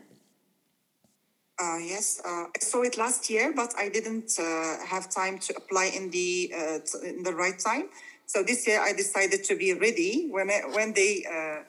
Uh, 1.58 1.78
yes, 1.78 2.20
uh, 2.24 2.46
I 2.54 2.58
saw 2.58 2.82
it 2.82 2.98
last 2.98 3.30
year, 3.30 3.52
but 3.54 3.72
I 3.78 3.88
didn't 3.88 4.38
uh, 4.38 4.84
have 4.84 5.08
time 5.08 5.38
to 5.38 5.56
apply 5.56 5.92
in 5.96 6.10
the 6.10 6.52
uh, 6.52 6.78
t- 6.84 7.08
in 7.08 7.22
the 7.22 7.32
right 7.32 7.58
time. 7.58 7.84
So 8.26 8.42
this 8.42 8.66
year 8.66 8.80
I 8.80 8.92
decided 8.92 9.44
to 9.44 9.56
be 9.56 9.72
ready 9.72 10.28
when 10.30 10.50
I, 10.50 10.62
when 10.72 10.92
they 10.92 11.24
uh, 11.24 11.62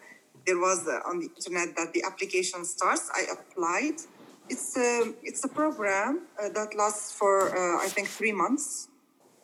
there 0.45 0.57
was 0.57 0.88
on 1.05 1.19
the 1.19 1.27
internet 1.27 1.75
that 1.77 1.93
the 1.93 2.03
application 2.03 2.65
starts. 2.65 3.09
I 3.13 3.25
applied 3.31 3.97
it's 4.50 4.78
a 4.78 5.14
it's 5.24 5.44
a 5.44 5.48
program 5.48 6.22
uh, 6.40 6.50
that 6.50 6.75
lasts 6.75 7.12
for 7.12 7.50
uh, 7.50 7.84
I 7.84 7.88
think 7.88 8.08
three 8.08 8.32
months. 8.32 8.90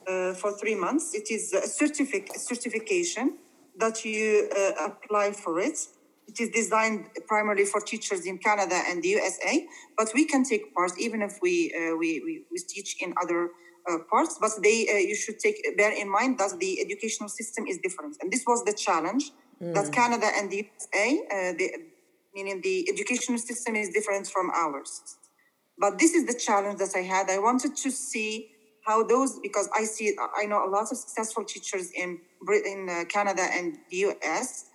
Uh, 0.07 0.33
for 0.33 0.51
three 0.51 0.73
months, 0.73 1.13
it 1.13 1.29
is 1.29 1.53
a 1.53 1.67
certific 1.67 2.31
certification 2.35 3.37
that 3.77 4.03
you 4.03 4.49
uh, 4.49 4.87
apply 4.87 5.31
for 5.31 5.59
it. 5.59 5.77
It 6.27 6.39
is 6.39 6.49
designed 6.49 7.09
primarily 7.27 7.65
for 7.65 7.81
teachers 7.81 8.25
in 8.25 8.39
Canada 8.39 8.81
and 8.87 9.03
the 9.03 9.09
USA, 9.09 9.67
but 9.95 10.11
we 10.15 10.25
can 10.25 10.43
take 10.43 10.73
part 10.73 10.93
even 10.97 11.21
if 11.21 11.37
we 11.41 11.71
uh, 11.75 11.95
we, 11.97 12.19
we, 12.25 12.43
we 12.51 12.57
teach 12.57 12.97
in 12.99 13.13
other 13.21 13.51
uh, 13.87 13.97
parts. 14.09 14.37
But 14.41 14.51
they 14.63 15.05
you 15.07 15.15
should 15.15 15.37
take 15.37 15.57
bear 15.77 15.91
in 15.91 16.09
mind 16.09 16.39
that 16.39 16.57
the 16.59 16.81
educational 16.81 17.29
system 17.29 17.67
is 17.67 17.77
different, 17.77 18.17
and 18.21 18.31
this 18.31 18.43
was 18.47 18.63
the 18.63 18.73
challenge 18.73 19.31
mm. 19.61 19.73
that 19.75 19.91
Canada 19.93 20.31
and 20.35 20.49
the 20.49 20.67
USA 20.67 21.53
the 21.59 21.90
meaning 22.33 22.61
the 22.61 22.87
educational 22.89 23.37
system 23.37 23.75
is 23.75 23.89
different 23.89 24.27
from 24.27 24.49
ours. 24.51 25.17
But 25.77 25.99
this 25.99 26.13
is 26.13 26.25
the 26.25 26.37
challenge 26.37 26.79
that 26.79 26.95
I 26.95 27.01
had. 27.01 27.29
I 27.29 27.39
wanted 27.39 27.75
to 27.77 27.91
see 27.91 28.51
how 28.85 29.03
those, 29.03 29.39
because 29.39 29.69
I 29.75 29.83
see, 29.83 30.15
I 30.35 30.45
know 30.45 30.65
a 30.65 30.69
lot 30.69 30.91
of 30.91 30.97
successful 30.97 31.43
teachers 31.43 31.91
in 31.91 32.19
in 32.65 32.89
uh, 32.89 33.03
Canada 33.05 33.43
and 33.51 33.77
the 33.89 33.97
US, 33.97 34.65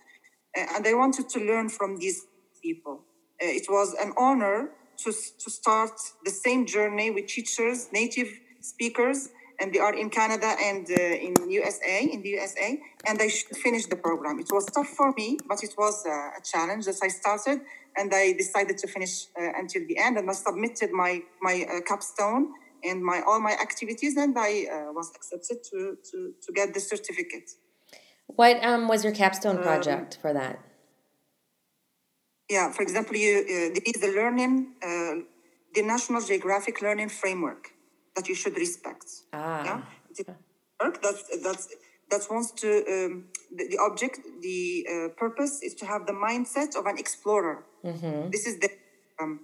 uh, 0.57 0.65
and 0.75 0.87
I 0.87 0.93
wanted 0.93 1.27
to 1.29 1.39
learn 1.39 1.69
from 1.69 1.97
these 1.97 2.25
people. 2.63 3.03
Uh, 3.41 3.45
it 3.45 3.67
was 3.69 3.93
an 3.93 4.13
honor 4.17 4.69
to, 5.03 5.11
to 5.11 5.51
start 5.51 5.91
the 6.23 6.31
same 6.31 6.65
journey 6.65 7.11
with 7.11 7.27
teachers, 7.27 7.87
native 7.91 8.29
speakers, 8.61 9.29
and 9.59 9.73
they 9.73 9.79
are 9.79 9.93
in 9.95 10.09
Canada 10.09 10.55
and 10.59 10.87
uh, 10.89 10.93
in 10.95 11.33
USA, 11.49 12.07
in 12.11 12.21
the 12.21 12.29
USA, 12.29 12.79
and 13.07 13.21
I 13.21 13.27
should 13.27 13.57
finish 13.57 13.85
the 13.87 13.95
program. 13.95 14.39
It 14.39 14.49
was 14.51 14.65
tough 14.65 14.89
for 14.89 15.11
me, 15.17 15.37
but 15.47 15.63
it 15.63 15.73
was 15.77 16.05
uh, 16.05 16.11
a 16.11 16.41
challenge 16.43 16.85
that 16.85 16.99
I 17.01 17.07
started, 17.07 17.61
and 17.95 18.13
I 18.13 18.33
decided 18.33 18.77
to 18.79 18.87
finish 18.87 19.25
uh, 19.39 19.49
until 19.57 19.83
the 19.87 19.97
end. 19.97 20.17
And 20.17 20.29
I 20.29 20.33
submitted 20.33 20.91
my 20.91 21.21
my 21.41 21.65
uh, 21.69 21.81
capstone 21.81 22.53
and 22.83 23.03
my 23.03 23.21
all 23.27 23.39
my 23.39 23.53
activities, 23.53 24.15
and 24.15 24.37
I 24.37 24.67
uh, 24.71 24.93
was 24.93 25.11
accepted 25.15 25.63
to, 25.71 25.97
to 26.11 26.33
to 26.43 26.53
get 26.53 26.73
the 26.73 26.79
certificate. 26.79 27.49
What 28.27 28.63
um, 28.63 28.87
was 28.87 29.03
your 29.03 29.13
capstone 29.13 29.57
um, 29.57 29.63
project 29.63 30.17
um, 30.17 30.21
for 30.21 30.33
that? 30.33 30.59
Yeah, 32.49 32.71
for 32.71 32.83
example, 32.83 33.15
you 33.15 33.39
uh, 33.39 33.73
there 33.73 33.87
is 33.91 33.99
the 34.01 34.13
learning, 34.15 34.73
the 35.73 35.81
National 35.81 36.21
Geographic 36.21 36.81
Learning 36.81 37.09
Framework 37.09 37.71
that 38.17 38.27
you 38.27 38.35
should 38.35 38.57
respect. 38.57 39.05
Ah. 39.31 39.63
Yeah, 39.65 40.33
work 40.81 41.01
that's 41.01 41.23
that's 41.45 41.65
that 42.11 42.21
wants 42.31 42.51
to 42.61 42.69
um, 42.93 43.25
the, 43.55 43.67
the 43.71 43.77
object 43.87 44.19
the 44.41 44.87
uh, 44.91 45.07
purpose 45.23 45.61
is 45.61 45.73
to 45.75 45.85
have 45.85 46.01
the 46.07 46.13
mindset 46.13 46.75
of 46.79 46.85
an 46.85 46.97
explorer. 46.97 47.57
This 48.31 48.45
is 48.47 48.59
the 48.59 48.69
um, 49.21 49.41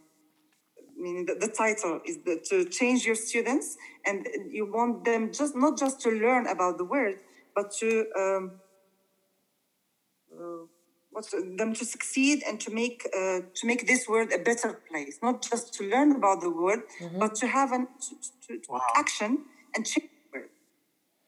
I 0.98 1.02
mean, 1.02 1.26
the, 1.26 1.36
the 1.46 1.52
title 1.64 2.00
is 2.06 2.18
the, 2.26 2.36
to 2.50 2.66
change 2.66 3.06
your 3.06 3.16
students, 3.16 3.78
and 4.06 4.26
you 4.52 4.66
want 4.72 5.06
them 5.06 5.32
just 5.34 5.56
not 5.56 5.78
just 5.78 6.02
to 6.02 6.10
learn 6.10 6.48
about 6.48 6.78
the 6.78 6.86
world, 6.86 7.18
but 7.56 7.72
to 7.80 8.06
um, 8.18 8.52
uh, 10.34 10.66
what's 11.14 11.32
them 11.32 11.74
to 11.80 11.86
succeed 11.86 12.38
and 12.48 12.60
to 12.66 12.70
make 12.72 13.00
uh, 13.20 13.40
to 13.60 13.64
make 13.72 13.82
this 13.88 14.08
world 14.08 14.30
a 14.34 14.42
better 14.50 14.72
place. 14.90 15.16
Not 15.22 15.42
just 15.50 15.74
to 15.76 15.82
learn 15.94 16.10
about 16.20 16.42
the 16.42 16.50
world, 16.50 16.82
but 17.22 17.36
to 17.42 17.48
have 17.48 17.72
an 17.72 17.88
to, 18.06 18.12
to, 18.48 18.60
to 18.66 18.72
Wow. 18.72 18.82
action 19.04 19.32
and 19.76 19.86
change 19.86 20.10
the 20.32 20.40
world. 20.40 20.50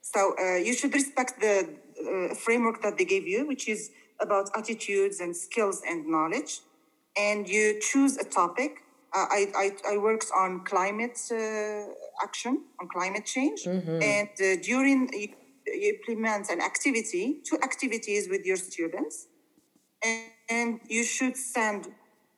So 0.01 0.35
uh, 0.43 0.57
you 0.67 0.73
should 0.73 0.93
respect 0.93 1.33
the 1.41 1.55
uh, 1.69 2.35
framework 2.35 2.81
that 2.83 2.97
they 2.97 3.05
gave 3.05 3.27
you, 3.27 3.47
which 3.47 3.67
is 3.67 3.91
about 4.21 4.45
attitudes 4.55 5.19
and 5.19 5.35
skills 5.35 5.81
and 5.89 6.07
knowledge, 6.07 6.59
and 7.17 7.47
you 7.55 7.79
choose 7.81 8.17
a 8.17 8.23
topic. 8.41 8.71
Uh, 9.15 9.25
I, 9.39 9.41
I, 9.63 9.93
I 9.93 9.97
worked 9.97 10.29
on 10.35 10.49
climate 10.65 11.17
uh, 11.31 11.37
action, 12.27 12.53
on 12.81 12.87
climate 12.95 13.25
change, 13.25 13.61
and 13.65 14.29
uh, 14.41 14.61
during 14.61 15.09
you, 15.13 15.29
you 15.83 15.95
implement 15.95 16.49
an 16.49 16.61
activity, 16.61 17.41
two 17.47 17.57
activities 17.63 18.27
with 18.29 18.45
your 18.45 18.57
students, 18.57 19.27
and, 20.05 20.23
and 20.49 20.79
you 20.87 21.03
should 21.03 21.35
send 21.35 21.87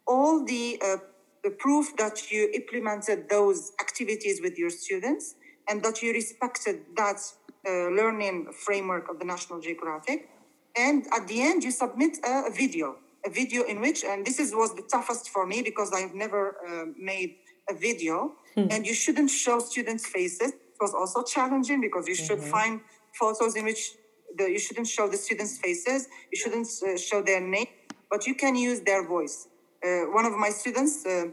all 0.07 0.45
the, 0.45 0.81
uh, 0.83 0.97
the 1.43 1.51
proof 1.51 1.95
that 1.97 2.31
you 2.31 2.49
implemented 2.53 3.29
those 3.29 3.73
activities 3.79 4.39
with 4.41 4.57
your 4.57 4.69
students 4.69 5.35
and 5.69 5.83
that 5.83 6.01
you 6.01 6.13
respected 6.13 6.77
that 6.95 7.19
uh, 7.67 7.89
learning 7.99 8.47
framework 8.65 9.09
of 9.09 9.19
the 9.19 9.25
National 9.25 9.59
Geographic. 9.59 10.29
And 10.77 11.05
at 11.13 11.27
the 11.27 11.41
end, 11.41 11.63
you 11.63 11.71
submit 11.71 12.17
a, 12.25 12.45
a 12.47 12.51
video, 12.51 12.95
a 13.25 13.29
video 13.29 13.63
in 13.63 13.81
which, 13.81 14.03
and 14.05 14.25
this 14.25 14.39
is 14.39 14.53
was 14.53 14.73
the 14.75 14.83
toughest 14.83 15.29
for 15.29 15.45
me 15.45 15.61
because 15.61 15.91
I've 15.91 16.13
never 16.13 16.55
uh, 16.65 16.85
made 16.97 17.35
a 17.69 17.73
video, 17.73 18.33
and 18.71 18.87
you 18.87 18.93
shouldn't 18.93 19.29
show 19.29 19.59
students' 19.59 20.05
faces. 20.05 20.51
It 20.51 20.79
was 20.79 20.93
also 20.93 21.23
challenging 21.23 21.81
because 21.81 22.07
you 22.07 22.15
should 22.15 22.39
find 22.39 22.79
photos 23.19 23.55
in 23.55 23.65
which 23.65 23.91
the, 24.37 24.45
you 24.45 24.59
shouldn't 24.59 24.87
show 24.87 25.07
the 25.07 25.17
students' 25.17 25.57
faces, 25.57 26.07
you 26.31 26.37
shouldn't 26.37 26.67
uh, 26.83 26.97
show 26.97 27.21
their 27.21 27.41
name, 27.41 27.67
but 28.09 28.25
you 28.27 28.35
can 28.35 28.55
use 28.55 28.81
their 28.81 29.07
voice. 29.07 29.47
Uh, 29.83 30.11
one 30.11 30.25
of 30.25 30.33
my 30.33 30.49
students, 30.49 31.05
uh, 31.05 31.25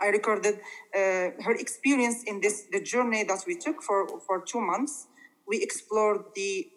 I 0.00 0.06
recorded 0.08 0.54
uh, 0.94 0.98
her 1.44 1.54
experience 1.58 2.24
in 2.24 2.40
this 2.40 2.64
the 2.72 2.80
journey 2.80 3.22
that 3.24 3.44
we 3.46 3.54
took 3.56 3.82
for 3.82 4.06
for 4.26 4.40
two 4.40 4.60
months. 4.60 5.06
We 5.46 5.62
explored 5.62 6.22
the, 6.34 6.68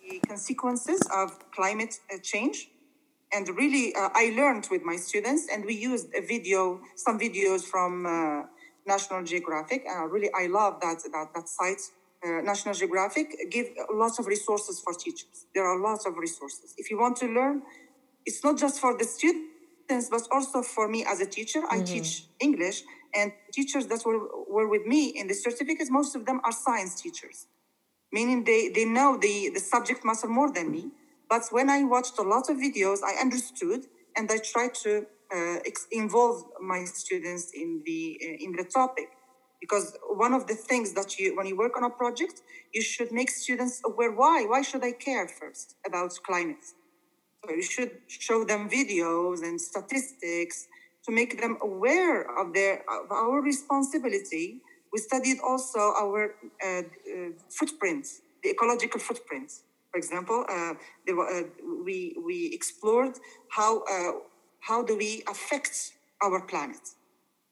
the 0.00 0.20
consequences 0.28 1.00
of 1.12 1.50
climate 1.50 1.98
change, 2.22 2.70
and 3.32 3.48
really 3.48 3.94
uh, 3.96 4.10
I 4.14 4.34
learned 4.36 4.68
with 4.70 4.82
my 4.84 4.96
students, 4.96 5.48
and 5.52 5.64
we 5.64 5.74
used 5.74 6.14
a 6.14 6.20
video, 6.20 6.80
some 6.94 7.18
videos 7.18 7.64
from 7.64 8.06
uh, 8.06 8.42
National 8.86 9.24
Geographic. 9.24 9.84
Uh, 9.90 10.04
really, 10.06 10.30
I 10.32 10.46
love 10.46 10.80
that 10.80 10.98
that 11.12 11.28
that 11.34 11.48
site. 11.48 11.80
Uh, 12.24 12.40
National 12.40 12.74
Geographic 12.74 13.26
give 13.50 13.66
lots 13.92 14.18
of 14.18 14.26
resources 14.26 14.80
for 14.80 14.94
teachers. 14.94 15.46
There 15.54 15.66
are 15.66 15.78
lots 15.78 16.06
of 16.06 16.16
resources. 16.16 16.74
If 16.78 16.90
you 16.90 16.98
want 16.98 17.16
to 17.18 17.26
learn, 17.26 17.62
it's 18.24 18.42
not 18.42 18.58
just 18.58 18.80
for 18.80 18.96
the 18.96 19.04
students, 19.04 20.08
but 20.10 20.22
also 20.32 20.62
for 20.62 20.88
me 20.88 21.04
as 21.04 21.20
a 21.20 21.26
teacher. 21.26 21.62
I 21.70 21.82
teach 21.82 22.24
English, 22.40 22.82
and 23.14 23.32
teachers 23.52 23.86
that 23.88 24.04
were, 24.04 24.20
were 24.48 24.68
with 24.68 24.86
me 24.86 25.08
in 25.08 25.28
the 25.28 25.34
certificates, 25.34 25.90
most 25.90 26.16
of 26.16 26.26
them 26.26 26.40
are 26.44 26.52
science 26.52 27.00
teachers, 27.00 27.46
meaning 28.12 28.44
they, 28.44 28.68
they 28.68 28.84
know 28.84 29.18
the, 29.20 29.50
the 29.52 29.60
subject 29.60 30.04
matter 30.04 30.26
more 30.26 30.52
than 30.52 30.70
me. 30.70 30.90
But 31.28 31.42
when 31.50 31.70
I 31.70 31.84
watched 31.84 32.18
a 32.18 32.22
lot 32.22 32.48
of 32.50 32.56
videos, 32.56 32.98
I 33.04 33.20
understood 33.20 33.86
and 34.16 34.30
I 34.30 34.38
tried 34.38 34.74
to 34.84 35.06
uh, 35.34 35.58
ex- 35.66 35.86
involve 35.90 36.44
my 36.60 36.84
students 36.84 37.50
in 37.52 37.82
the, 37.84 38.18
uh, 38.22 38.44
in 38.44 38.52
the 38.52 38.64
topic. 38.64 39.08
Because 39.60 39.96
one 40.08 40.34
of 40.34 40.46
the 40.46 40.54
things 40.54 40.92
that 40.94 41.18
you, 41.18 41.36
when 41.36 41.46
you 41.46 41.56
work 41.56 41.76
on 41.76 41.84
a 41.84 41.90
project, 41.90 42.42
you 42.72 42.82
should 42.82 43.10
make 43.12 43.30
students 43.30 43.80
aware 43.84 44.12
why. 44.12 44.44
Why 44.46 44.62
should 44.62 44.84
I 44.84 44.92
care 44.92 45.26
first 45.26 45.76
about 45.86 46.12
climate? 46.26 46.64
So 47.44 47.54
you 47.54 47.62
should 47.62 47.92
show 48.08 48.44
them 48.44 48.68
videos 48.68 49.42
and 49.42 49.60
statistics 49.60 50.66
to 51.04 51.12
make 51.12 51.40
them 51.40 51.58
aware 51.62 52.22
of 52.38 52.54
their 52.54 52.82
of 52.88 53.10
our 53.10 53.40
responsibility. 53.42 54.60
We 54.92 54.98
studied 54.98 55.38
also 55.40 55.80
our 56.02 56.34
uh, 56.64 56.68
uh, 56.68 57.30
the 58.42 58.50
ecological 58.50 59.00
footprint. 59.00 59.50
For 59.90 59.98
example, 59.98 60.44
uh, 60.48 60.74
there 61.06 61.18
uh, 61.18 61.42
we 61.84 62.16
we 62.24 62.50
explored 62.52 63.18
how 63.50 63.82
uh, 63.84 64.12
how 64.60 64.82
do 64.82 64.96
we 64.96 65.22
affect 65.28 65.92
our 66.22 66.40
planet. 66.40 66.84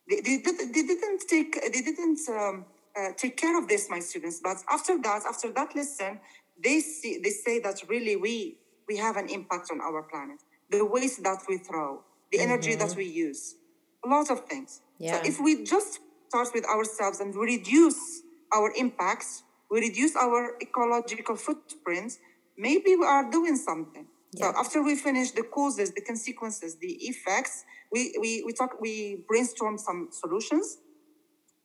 They, 0.08 0.20
they, 0.20 0.36
they 0.38 0.82
didn't 0.82 1.22
take 1.28 1.54
they 1.72 1.80
didn't 1.80 2.20
um, 2.28 2.64
uh, 2.98 3.12
take 3.16 3.36
care 3.36 3.58
of 3.58 3.68
this, 3.68 3.88
my 3.88 4.00
students. 4.00 4.40
But 4.42 4.58
after 4.68 5.00
that, 5.02 5.22
after 5.28 5.50
that 5.52 5.74
lesson, 5.76 6.20
they 6.62 6.80
see 6.80 7.20
they 7.22 7.30
say 7.30 7.60
that 7.60 7.82
really 7.88 8.16
we 8.16 8.58
we 8.88 8.96
have 8.96 9.16
an 9.16 9.28
impact 9.28 9.70
on 9.70 9.80
our 9.80 10.02
planet. 10.02 10.40
The 10.70 10.84
waste 10.84 11.22
that 11.22 11.42
we 11.48 11.58
throw, 11.58 12.02
the 12.30 12.40
energy 12.40 12.74
that 12.74 12.96
we 12.96 13.04
use, 13.04 13.56
a 14.04 14.08
lot 14.08 14.30
of 14.30 14.46
things. 14.46 14.80
Yeah. 14.98 15.22
So 15.22 15.28
if 15.28 15.40
we 15.40 15.64
just 15.64 16.00
start 16.28 16.48
with 16.54 16.64
ourselves 16.64 17.20
and 17.20 17.34
we 17.34 17.58
reduce 17.58 18.22
our 18.54 18.72
impacts, 18.76 19.42
we 19.70 19.80
reduce 19.80 20.16
our 20.16 20.56
ecological 20.60 21.36
footprint, 21.36 22.18
maybe 22.56 22.96
we 22.96 23.04
are 23.04 23.30
doing 23.30 23.56
something. 23.56 24.06
Yeah. 24.32 24.52
So 24.52 24.58
after 24.58 24.82
we 24.82 24.96
finish 24.96 25.32
the 25.32 25.42
causes, 25.42 25.92
the 25.92 26.00
consequences, 26.00 26.76
the 26.76 26.92
effects, 27.10 27.64
we, 27.92 28.14
we, 28.20 28.42
we 28.46 28.52
talk 28.52 28.80
we 28.80 29.24
brainstorm 29.28 29.78
some 29.78 30.08
solutions 30.10 30.78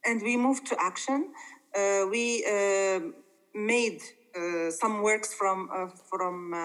and 0.05 0.21
we 0.21 0.37
moved 0.37 0.67
to 0.67 0.75
action. 0.79 1.31
Uh, 1.75 2.05
we 2.09 2.45
uh, 2.45 2.99
made 3.53 4.01
uh, 4.35 4.71
some 4.71 5.01
works 5.01 5.33
from 5.33 5.69
uh, 5.73 5.87
from 6.09 6.53
uh, 6.53 6.57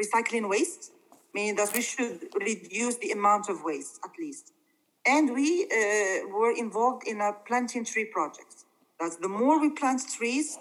recycling 0.00 0.48
waste, 0.48 0.92
meaning 1.34 1.56
that 1.56 1.72
we 1.74 1.82
should 1.82 2.28
reduce 2.40 2.96
the 2.96 3.10
amount 3.12 3.48
of 3.48 3.62
waste 3.64 4.00
at 4.04 4.12
least. 4.18 4.52
And 5.06 5.34
we 5.34 5.64
uh, 5.64 6.28
were 6.28 6.52
involved 6.52 7.06
in 7.06 7.20
a 7.20 7.32
planting 7.46 7.84
tree 7.84 8.04
project. 8.04 8.64
That 9.00 9.20
the 9.20 9.28
more 9.28 9.60
we 9.60 9.70
plant 9.70 10.02
trees, 10.16 10.58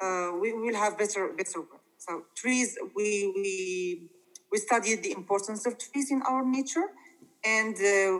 uh, 0.00 0.30
we 0.40 0.52
will 0.52 0.76
have 0.76 0.98
better 0.98 1.32
better 1.36 1.60
work. 1.60 1.83
So 2.06 2.24
trees, 2.36 2.76
we 2.94 3.32
we 3.34 4.10
we 4.52 4.58
studied 4.58 5.02
the 5.02 5.12
importance 5.12 5.66
of 5.66 5.78
trees 5.78 6.10
in 6.10 6.20
our 6.22 6.44
nature, 6.44 6.88
and 7.44 7.74
uh, 7.76 8.18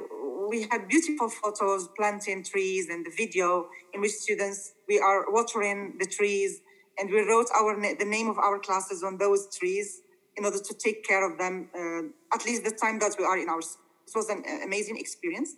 we 0.49 0.67
had 0.71 0.89
beautiful 0.89 1.29
photos 1.29 1.89
planting 1.97 2.43
trees 2.45 2.89
and 2.89 3.05
the 3.05 3.11
video 3.17 3.69
in 3.93 4.01
which 4.01 4.13
students 4.13 4.73
we 4.89 4.99
are 4.99 5.31
watering 5.31 5.97
the 6.01 6.07
trees, 6.07 6.61
and 6.99 7.11
we 7.11 7.21
wrote 7.29 7.47
our 7.55 7.75
the 7.81 8.05
name 8.05 8.29
of 8.29 8.39
our 8.39 8.59
classes 8.59 9.03
on 9.03 9.19
those 9.19 9.49
trees 9.59 10.01
in 10.37 10.45
order 10.45 10.59
to 10.59 10.75
take 10.75 11.05
care 11.05 11.23
of 11.31 11.39
them 11.39 11.69
uh, 11.79 12.03
at 12.37 12.45
least 12.47 12.65
the 12.65 12.71
time 12.73 12.99
that 13.01 13.15
we 13.19 13.25
are 13.25 13.39
in 13.39 13.49
our. 13.49 13.59
s- 13.69 13.77
It 14.09 14.15
was 14.21 14.29
an 14.35 14.43
amazing 14.69 14.97
experience. 15.05 15.51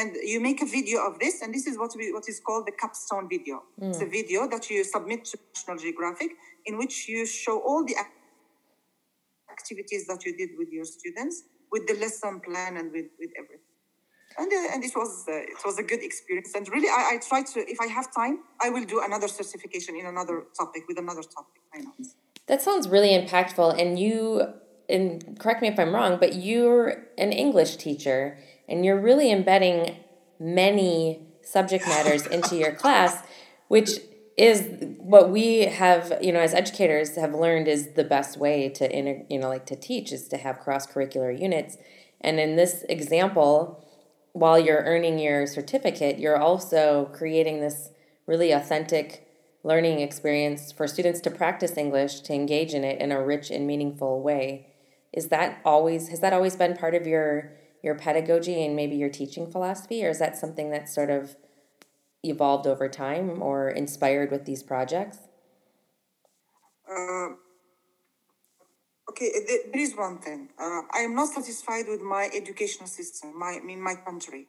And 0.00 0.10
you 0.32 0.38
make 0.48 0.60
a 0.60 0.66
video 0.78 0.98
of 1.08 1.14
this, 1.22 1.34
and 1.42 1.50
this 1.56 1.66
is 1.70 1.74
what 1.82 1.92
we 1.98 2.04
what 2.16 2.26
is 2.32 2.38
called 2.46 2.64
the 2.70 2.74
capstone 2.82 3.26
video. 3.34 3.56
It's 3.90 4.02
a 4.08 4.10
video 4.18 4.40
that 4.52 4.64
you 4.72 4.82
submit 4.94 5.20
to 5.30 5.34
National 5.54 5.76
Geographic, 5.84 6.30
in 6.66 6.78
which 6.78 7.08
you 7.08 7.26
show 7.26 7.60
all 7.60 7.84
the 7.84 7.96
activities 9.50 10.06
that 10.06 10.24
you 10.24 10.36
did 10.36 10.50
with 10.58 10.68
your 10.70 10.84
students, 10.84 11.44
with 11.70 11.86
the 11.86 11.94
lesson 11.94 12.40
plan, 12.40 12.76
and 12.76 12.92
with 12.92 13.06
with 13.18 13.30
everything. 13.38 13.60
And 14.38 14.52
uh, 14.52 14.74
and 14.74 14.84
it 14.84 14.92
was 14.96 15.24
uh, 15.28 15.32
it 15.32 15.60
was 15.64 15.78
a 15.78 15.82
good 15.82 16.02
experience. 16.02 16.52
And 16.54 16.68
really, 16.68 16.88
I, 16.88 17.14
I 17.14 17.18
try 17.28 17.42
to 17.42 17.60
if 17.60 17.80
I 17.80 17.86
have 17.86 18.12
time, 18.14 18.40
I 18.60 18.70
will 18.70 18.84
do 18.84 19.00
another 19.04 19.28
certification 19.28 19.96
in 19.96 20.06
another 20.06 20.44
topic 20.58 20.84
with 20.88 20.98
another 20.98 21.22
topic. 21.22 21.62
That 22.46 22.60
sounds 22.60 22.88
really 22.88 23.10
impactful. 23.10 23.80
And 23.80 23.98
you, 23.98 24.42
and 24.88 25.38
correct 25.38 25.62
me 25.62 25.68
if 25.68 25.78
I'm 25.78 25.94
wrong, 25.94 26.18
but 26.20 26.34
you're 26.34 27.06
an 27.16 27.32
English 27.32 27.76
teacher 27.76 28.38
and 28.68 28.84
you're 28.84 29.00
really 29.00 29.30
embedding 29.32 29.96
many 30.38 31.26
subject 31.42 31.86
matters 31.86 32.26
into 32.26 32.56
your 32.56 32.72
class, 32.82 33.22
which 33.68 33.98
is 34.36 34.68
what 34.98 35.30
we 35.30 35.60
have, 35.60 36.18
you 36.20 36.32
know, 36.32 36.40
as 36.40 36.54
educators 36.54 37.14
have 37.16 37.34
learned 37.34 37.68
is 37.68 37.92
the 37.92 38.04
best 38.04 38.36
way 38.36 38.68
to, 38.68 38.96
inter- 38.96 39.24
you 39.30 39.38
know, 39.38 39.48
like 39.48 39.66
to 39.66 39.76
teach 39.76 40.12
is 40.12 40.26
to 40.28 40.36
have 40.36 40.58
cross 40.58 40.86
curricular 40.86 41.38
units. 41.38 41.76
And 42.20 42.40
in 42.40 42.56
this 42.56 42.84
example, 42.88 43.84
while 44.32 44.58
you're 44.58 44.82
earning 44.82 45.20
your 45.20 45.46
certificate, 45.46 46.18
you're 46.18 46.36
also 46.36 47.10
creating 47.12 47.60
this 47.60 47.90
really 48.26 48.50
authentic 48.50 49.28
learning 49.62 50.00
experience 50.00 50.72
for 50.72 50.88
students 50.88 51.20
to 51.20 51.30
practice 51.30 51.76
English, 51.76 52.20
to 52.20 52.34
engage 52.34 52.74
in 52.74 52.82
it 52.84 53.00
in 53.00 53.12
a 53.12 53.22
rich 53.22 53.50
and 53.50 53.66
meaningful 53.66 54.20
way. 54.20 54.66
Is 55.12 55.28
that 55.28 55.60
always 55.64 56.08
has 56.08 56.20
that 56.20 56.32
always 56.32 56.56
been 56.56 56.76
part 56.76 56.94
of 56.94 57.06
your 57.06 57.52
your 57.82 57.94
pedagogy 57.94 58.64
and 58.64 58.74
maybe 58.74 58.96
your 58.96 59.10
teaching 59.10 59.50
philosophy 59.50 60.04
or 60.04 60.08
is 60.08 60.18
that 60.18 60.36
something 60.36 60.70
that's 60.70 60.92
sort 60.92 61.10
of 61.10 61.36
evolved 62.24 62.66
over 62.66 62.88
time 62.88 63.42
or 63.42 63.68
inspired 63.68 64.30
with 64.30 64.44
these 64.44 64.62
projects? 64.62 65.18
Uh, 66.90 67.28
okay, 69.10 69.30
th- 69.32 69.62
there 69.72 69.82
is 69.82 69.96
one 69.96 70.18
thing. 70.18 70.48
Uh, 70.58 70.82
I 70.92 71.00
am 71.00 71.14
not 71.14 71.28
satisfied 71.28 71.86
with 71.88 72.02
my 72.02 72.30
educational 72.34 72.88
system, 72.88 73.38
my 73.38 73.58
in 73.68 73.80
my 73.80 73.94
country. 73.94 74.48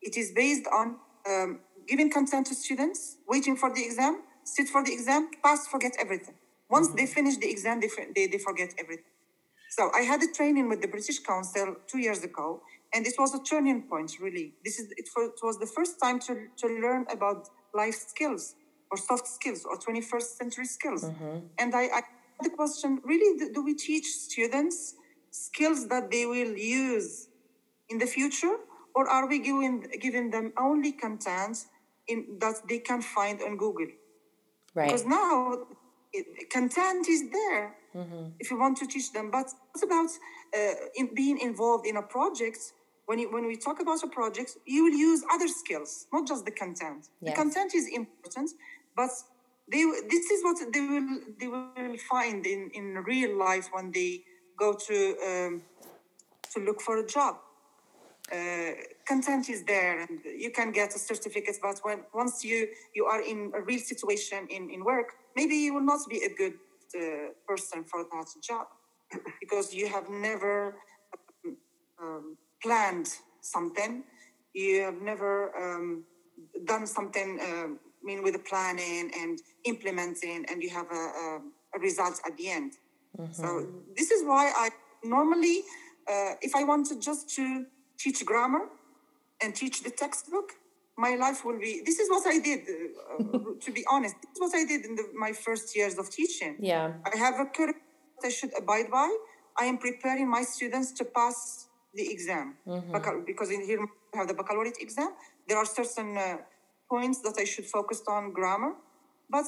It 0.00 0.16
is 0.16 0.32
based 0.32 0.66
on 0.72 0.96
um, 1.28 1.60
giving 1.86 2.10
content 2.10 2.46
to 2.48 2.54
students, 2.54 3.16
waiting 3.28 3.56
for 3.56 3.72
the 3.72 3.84
exam, 3.84 4.22
sit 4.44 4.68
for 4.68 4.82
the 4.84 4.92
exam, 4.92 5.30
pass, 5.42 5.66
forget 5.66 5.94
everything. 5.98 6.34
Once 6.68 6.88
they 6.96 7.06
finish 7.06 7.36
the 7.36 7.50
exam, 7.50 7.80
they, 7.80 7.86
f- 7.86 8.14
they, 8.14 8.26
they 8.26 8.38
forget 8.38 8.74
everything. 8.78 9.04
So 9.70 9.90
I 9.94 10.00
had 10.02 10.22
a 10.22 10.26
training 10.32 10.68
with 10.68 10.80
the 10.82 10.88
British 10.88 11.20
Council 11.20 11.76
two 11.86 11.98
years 11.98 12.22
ago, 12.22 12.62
and 12.94 13.06
it 13.06 13.14
was 13.18 13.34
a 13.34 13.42
turning 13.42 13.82
point. 13.82 14.12
Really, 14.20 14.54
this 14.64 14.78
is 14.78 14.92
it, 14.96 15.08
for, 15.08 15.24
it 15.24 15.40
was 15.42 15.58
the 15.58 15.66
first 15.66 16.00
time 16.02 16.18
to 16.20 16.48
to 16.58 16.66
learn 16.66 17.06
about 17.10 17.48
life 17.74 17.94
skills 17.94 18.54
or 18.90 18.96
soft 18.98 19.26
skills 19.26 19.64
or 19.64 19.78
21st 19.78 20.36
century 20.40 20.66
skills. 20.66 21.04
And 21.58 21.74
I, 21.74 21.84
I 21.98 22.00
had 22.36 22.44
the 22.44 22.50
question: 22.50 23.00
Really, 23.04 23.50
do, 23.54 23.62
we 23.64 23.74
teach 23.74 24.06
students 24.06 24.94
skills 25.30 25.88
that 25.88 26.10
they 26.10 26.26
will 26.26 26.56
use 26.56 27.28
in 27.88 27.98
the 27.98 28.06
future, 28.06 28.56
or 28.94 29.08
are 29.08 29.26
we 29.28 29.38
giving 29.38 29.86
giving 30.00 30.30
them 30.30 30.52
only 30.58 30.92
content 30.92 31.56
in 32.08 32.38
that 32.40 32.56
they 32.68 32.78
can 32.78 33.00
find 33.00 33.40
on 33.42 33.56
Google? 33.56 33.86
Right. 34.74 34.86
Because 34.86 35.06
now 35.06 35.66
it, 36.12 36.50
content 36.50 37.08
is 37.08 37.30
there 37.30 37.74
if 38.40 38.50
you 38.50 38.58
want 38.58 38.76
to 38.78 38.86
teach 38.86 39.12
them. 39.12 39.30
But 39.30 39.46
what 39.72 39.84
about 39.84 40.10
uh, 40.56 40.74
in 40.94 41.14
being 41.14 41.38
involved 41.38 41.86
in 41.86 41.96
a 41.96 42.02
project? 42.02 42.58
When, 43.06 43.18
you, 43.18 43.32
when 43.32 43.46
we 43.46 43.56
talk 43.56 43.80
about 43.80 44.02
a 44.02 44.06
project, 44.06 44.56
you 44.64 44.84
will 44.84 44.94
use 44.94 45.24
other 45.32 45.48
skills, 45.48 46.06
not 46.12 46.26
just 46.26 46.44
the 46.44 46.52
content. 46.52 47.08
Yes. 47.20 47.32
The 47.34 47.42
content 47.42 47.74
is 47.74 47.88
important, 47.88 48.50
but 48.96 49.10
they 49.70 49.84
this 50.08 50.30
is 50.30 50.44
what 50.44 50.58
they 50.72 50.80
will 50.80 51.20
they 51.38 51.48
will 51.48 51.96
find 52.10 52.46
in, 52.46 52.70
in 52.74 53.02
real 53.06 53.36
life 53.38 53.68
when 53.72 53.92
they 53.92 54.22
go 54.58 54.74
to 54.74 55.16
um, 55.26 55.62
to 56.52 56.60
look 56.60 56.80
for 56.80 56.98
a 56.98 57.06
job. 57.06 57.36
Uh, 58.32 58.72
content 59.06 59.48
is 59.48 59.64
there 59.64 60.00
and 60.00 60.20
you 60.24 60.50
can 60.50 60.70
get 60.70 60.94
a 60.94 60.98
certificate 60.98 61.56
but 61.60 61.78
when 61.82 61.98
once 62.14 62.44
you 62.44 62.68
you 62.94 63.04
are 63.04 63.20
in 63.20 63.50
a 63.54 63.60
real 63.60 63.80
situation 63.80 64.46
in 64.48 64.70
in 64.70 64.84
work 64.84 65.08
maybe 65.34 65.56
you 65.56 65.74
will 65.74 65.88
not 65.92 65.98
be 66.08 66.18
a 66.22 66.32
good 66.40 66.54
uh, 66.96 67.28
person 67.48 67.84
for 67.84 68.04
that 68.04 68.28
job 68.40 68.66
because 69.40 69.74
you 69.74 69.88
have 69.88 70.08
never 70.08 70.76
um, 71.44 71.56
um, 72.00 72.36
planned 72.62 73.08
something 73.40 74.04
you 74.54 74.82
have 74.82 75.00
never 75.00 75.34
um, 75.56 76.04
done 76.66 76.86
something 76.86 77.38
I 77.40 77.66
mean 78.02 78.22
with 78.22 78.34
the 78.34 78.44
planning 78.50 79.10
and 79.20 79.38
implementing 79.64 80.44
and 80.48 80.62
you 80.62 80.70
have 80.70 80.86
a, 80.90 81.04
a, 81.24 81.40
a 81.76 81.78
result 81.80 82.20
at 82.26 82.36
the 82.36 82.48
end 82.50 82.72
so 83.32 83.66
this 83.96 84.10
is 84.10 84.24
why 84.24 84.52
I 84.56 84.70
normally, 85.04 85.62
uh, 86.08 86.34
if 86.40 86.54
I 86.56 86.64
wanted 86.64 87.00
just 87.00 87.28
to 87.36 87.66
teach 87.98 88.24
grammar 88.24 88.68
and 89.42 89.54
teach 89.54 89.82
the 89.82 89.90
textbook, 89.90 90.52
my 90.96 91.14
life 91.14 91.44
will 91.44 91.58
be. 91.58 91.82
This 91.84 91.98
is 91.98 92.08
what 92.08 92.26
I 92.26 92.38
did. 92.38 92.60
Uh, 92.60 93.38
to 93.60 93.72
be 93.72 93.84
honest, 93.90 94.16
this 94.22 94.36
is 94.36 94.40
what 94.40 94.54
I 94.54 94.64
did 94.64 94.84
in 94.84 94.96
the, 94.96 95.04
my 95.14 95.32
first 95.32 95.76
years 95.76 95.98
of 95.98 96.10
teaching. 96.10 96.56
Yeah. 96.58 96.92
I 97.12 97.16
have 97.16 97.34
a 97.34 97.46
curriculum 97.46 97.80
that 98.20 98.28
I 98.28 98.30
should 98.30 98.50
abide 98.56 98.90
by. 98.90 99.14
I 99.58 99.66
am 99.66 99.78
preparing 99.78 100.30
my 100.30 100.42
students 100.42 100.92
to 100.92 101.04
pass 101.04 101.68
the 101.94 102.10
exam 102.10 102.56
Baccal- 102.66 103.24
because 103.26 103.50
in 103.50 103.64
here 103.64 103.80
we 103.80 104.18
have 104.18 104.28
the 104.28 104.34
baccalaureate 104.34 104.78
exam. 104.80 105.10
There 105.48 105.58
are 105.58 105.66
certain 105.66 106.16
uh, 106.16 106.38
points 106.90 107.20
that 107.22 107.36
I 107.38 107.44
should 107.44 107.66
focus 107.66 108.02
on 108.08 108.32
grammar, 108.32 108.74
but 109.30 109.46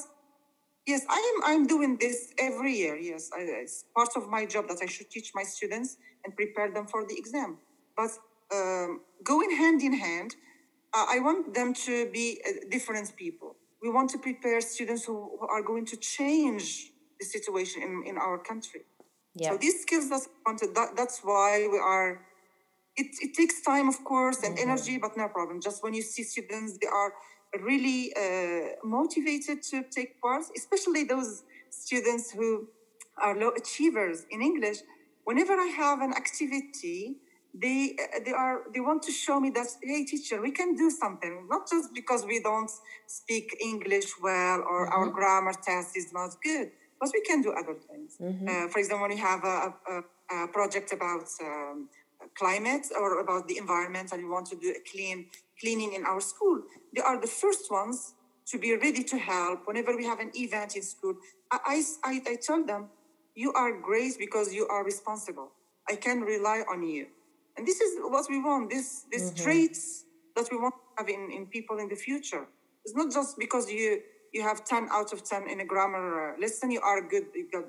Yes, 0.85 1.01
I 1.09 1.17
am. 1.17 1.43
I'm 1.43 1.67
doing 1.67 1.97
this 1.97 2.31
every 2.37 2.73
year. 2.73 2.95
Yes, 2.95 3.31
I, 3.35 3.41
it's 3.41 3.85
part 3.95 4.09
of 4.15 4.29
my 4.29 4.45
job 4.45 4.67
that 4.67 4.77
I 4.83 4.85
should 4.85 5.09
teach 5.09 5.31
my 5.33 5.41
students 5.41 5.97
and 6.23 6.35
prepare 6.35 6.71
them 6.71 6.85
for 6.85 7.05
the 7.07 7.17
exam. 7.17 7.57
But 7.97 8.11
um, 8.53 9.01
going 9.23 9.49
hand 9.57 9.81
in 9.81 9.93
hand, 9.93 10.35
uh, 10.93 11.05
I 11.09 11.19
want 11.19 11.55
them 11.55 11.73
to 11.85 12.09
be 12.11 12.39
uh, 12.47 12.69
different 12.69 13.15
people. 13.15 13.55
We 13.81 13.89
want 13.89 14.11
to 14.11 14.19
prepare 14.19 14.61
students 14.61 15.05
who, 15.05 15.37
who 15.39 15.47
are 15.47 15.63
going 15.63 15.85
to 15.87 15.97
change 15.97 16.91
the 17.19 17.25
situation 17.25 17.81
in, 17.81 18.03
in 18.05 18.17
our 18.17 18.37
country. 18.37 18.81
Yeah. 19.33 19.51
So 19.51 19.57
these 19.57 19.81
skills 19.81 20.09
that 20.09 20.21
wanted, 20.45 20.75
that, 20.75 20.95
that's 20.95 21.21
why 21.23 21.67
we 21.71 21.79
are. 21.79 22.21
It, 22.97 23.07
it 23.21 23.33
takes 23.33 23.61
time, 23.61 23.89
of 23.89 24.03
course, 24.03 24.43
and 24.43 24.57
energy, 24.57 24.97
but 24.97 25.17
no 25.17 25.27
problem. 25.27 25.59
Just 25.61 25.83
when 25.83 25.93
you 25.93 26.01
see 26.01 26.23
students, 26.23 26.77
they 26.81 26.87
are 26.87 27.13
really 27.61 28.13
uh, 28.15 28.75
motivated 28.83 29.61
to 29.63 29.83
take 29.83 30.21
part, 30.21 30.43
especially 30.55 31.03
those 31.03 31.43
students 31.69 32.31
who 32.31 32.67
are 33.21 33.37
low 33.37 33.51
achievers 33.57 34.25
in 34.31 34.41
English. 34.41 34.77
Whenever 35.25 35.53
I 35.53 35.67
have 35.67 36.01
an 36.01 36.13
activity, 36.13 37.17
they 37.61 37.95
uh, 37.99 38.19
they 38.25 38.31
are 38.31 38.63
they 38.73 38.79
want 38.79 39.01
to 39.03 39.11
show 39.11 39.39
me 39.39 39.49
that 39.49 39.67
hey 39.81 40.03
teacher 40.03 40.41
we 40.41 40.51
can 40.51 40.75
do 40.75 40.89
something 40.89 41.47
not 41.49 41.69
just 41.69 41.93
because 41.93 42.25
we 42.25 42.41
don't 42.41 42.71
speak 43.07 43.55
english 43.63 44.11
well 44.21 44.59
or 44.69 44.87
our 44.87 45.07
grammar 45.09 45.53
test 45.63 45.95
is 45.95 46.11
not 46.11 46.35
good 46.43 46.69
but 46.99 47.09
we 47.13 47.21
can 47.21 47.41
do 47.41 47.51
other 47.51 47.75
things 47.89 48.17
uh, 48.49 48.67
for 48.67 48.79
example 48.79 49.07
when 49.07 49.17
you 49.17 49.23
have 49.23 49.43
a, 49.43 49.73
a, 49.89 50.35
a 50.35 50.47
project 50.49 50.91
about 50.91 51.27
um, 51.41 51.87
climate 52.37 52.87
or 52.99 53.19
about 53.19 53.47
the 53.47 53.57
environment 53.57 54.11
and 54.11 54.23
we 54.23 54.29
want 54.29 54.47
to 54.47 54.55
do 54.55 54.69
a 54.69 54.89
clean 54.89 55.27
cleaning 55.59 55.93
in 55.93 56.05
our 56.05 56.21
school. 56.21 56.61
They 56.93 57.01
are 57.01 57.19
the 57.19 57.27
first 57.27 57.71
ones 57.71 58.13
to 58.47 58.57
be 58.59 58.75
ready 58.75 59.03
to 59.03 59.17
help 59.17 59.67
whenever 59.67 59.95
we 59.95 60.05
have 60.05 60.19
an 60.19 60.31
event 60.35 60.75
in 60.75 60.83
school. 60.83 61.15
I, 61.51 61.83
I, 62.03 62.21
I, 62.27 62.35
tell 62.35 62.63
them 62.63 62.89
you 63.33 63.53
are 63.53 63.79
great 63.79 64.19
because 64.19 64.53
you 64.53 64.67
are 64.67 64.83
responsible. 64.83 65.51
I 65.89 65.95
can 65.95 66.21
rely 66.21 66.63
on 66.71 66.83
you. 66.83 67.07
And 67.57 67.65
this 67.65 67.79
is 67.79 67.97
what 67.99 68.25
we 68.29 68.41
want 68.41 68.69
this 68.69 69.05
these 69.11 69.31
traits 69.31 70.03
that 70.35 70.47
we 70.51 70.57
want 70.57 70.75
to 70.75 71.03
have 71.03 71.09
in, 71.09 71.31
in 71.31 71.45
people 71.45 71.79
in 71.79 71.87
the 71.87 71.95
future. 71.95 72.45
It's 72.83 72.95
not 72.95 73.11
just 73.11 73.37
because 73.39 73.71
you 73.71 74.01
you 74.35 74.41
have 74.43 74.65
10 74.65 74.89
out 74.91 75.13
of 75.13 75.23
10 75.23 75.49
in 75.49 75.61
a 75.61 75.65
grammar 75.65 76.35
uh, 76.35 76.41
lesson 76.41 76.69
you 76.69 76.81
are 76.81 77.01
good 77.01 77.27
you 77.33 77.47
got 77.49 77.63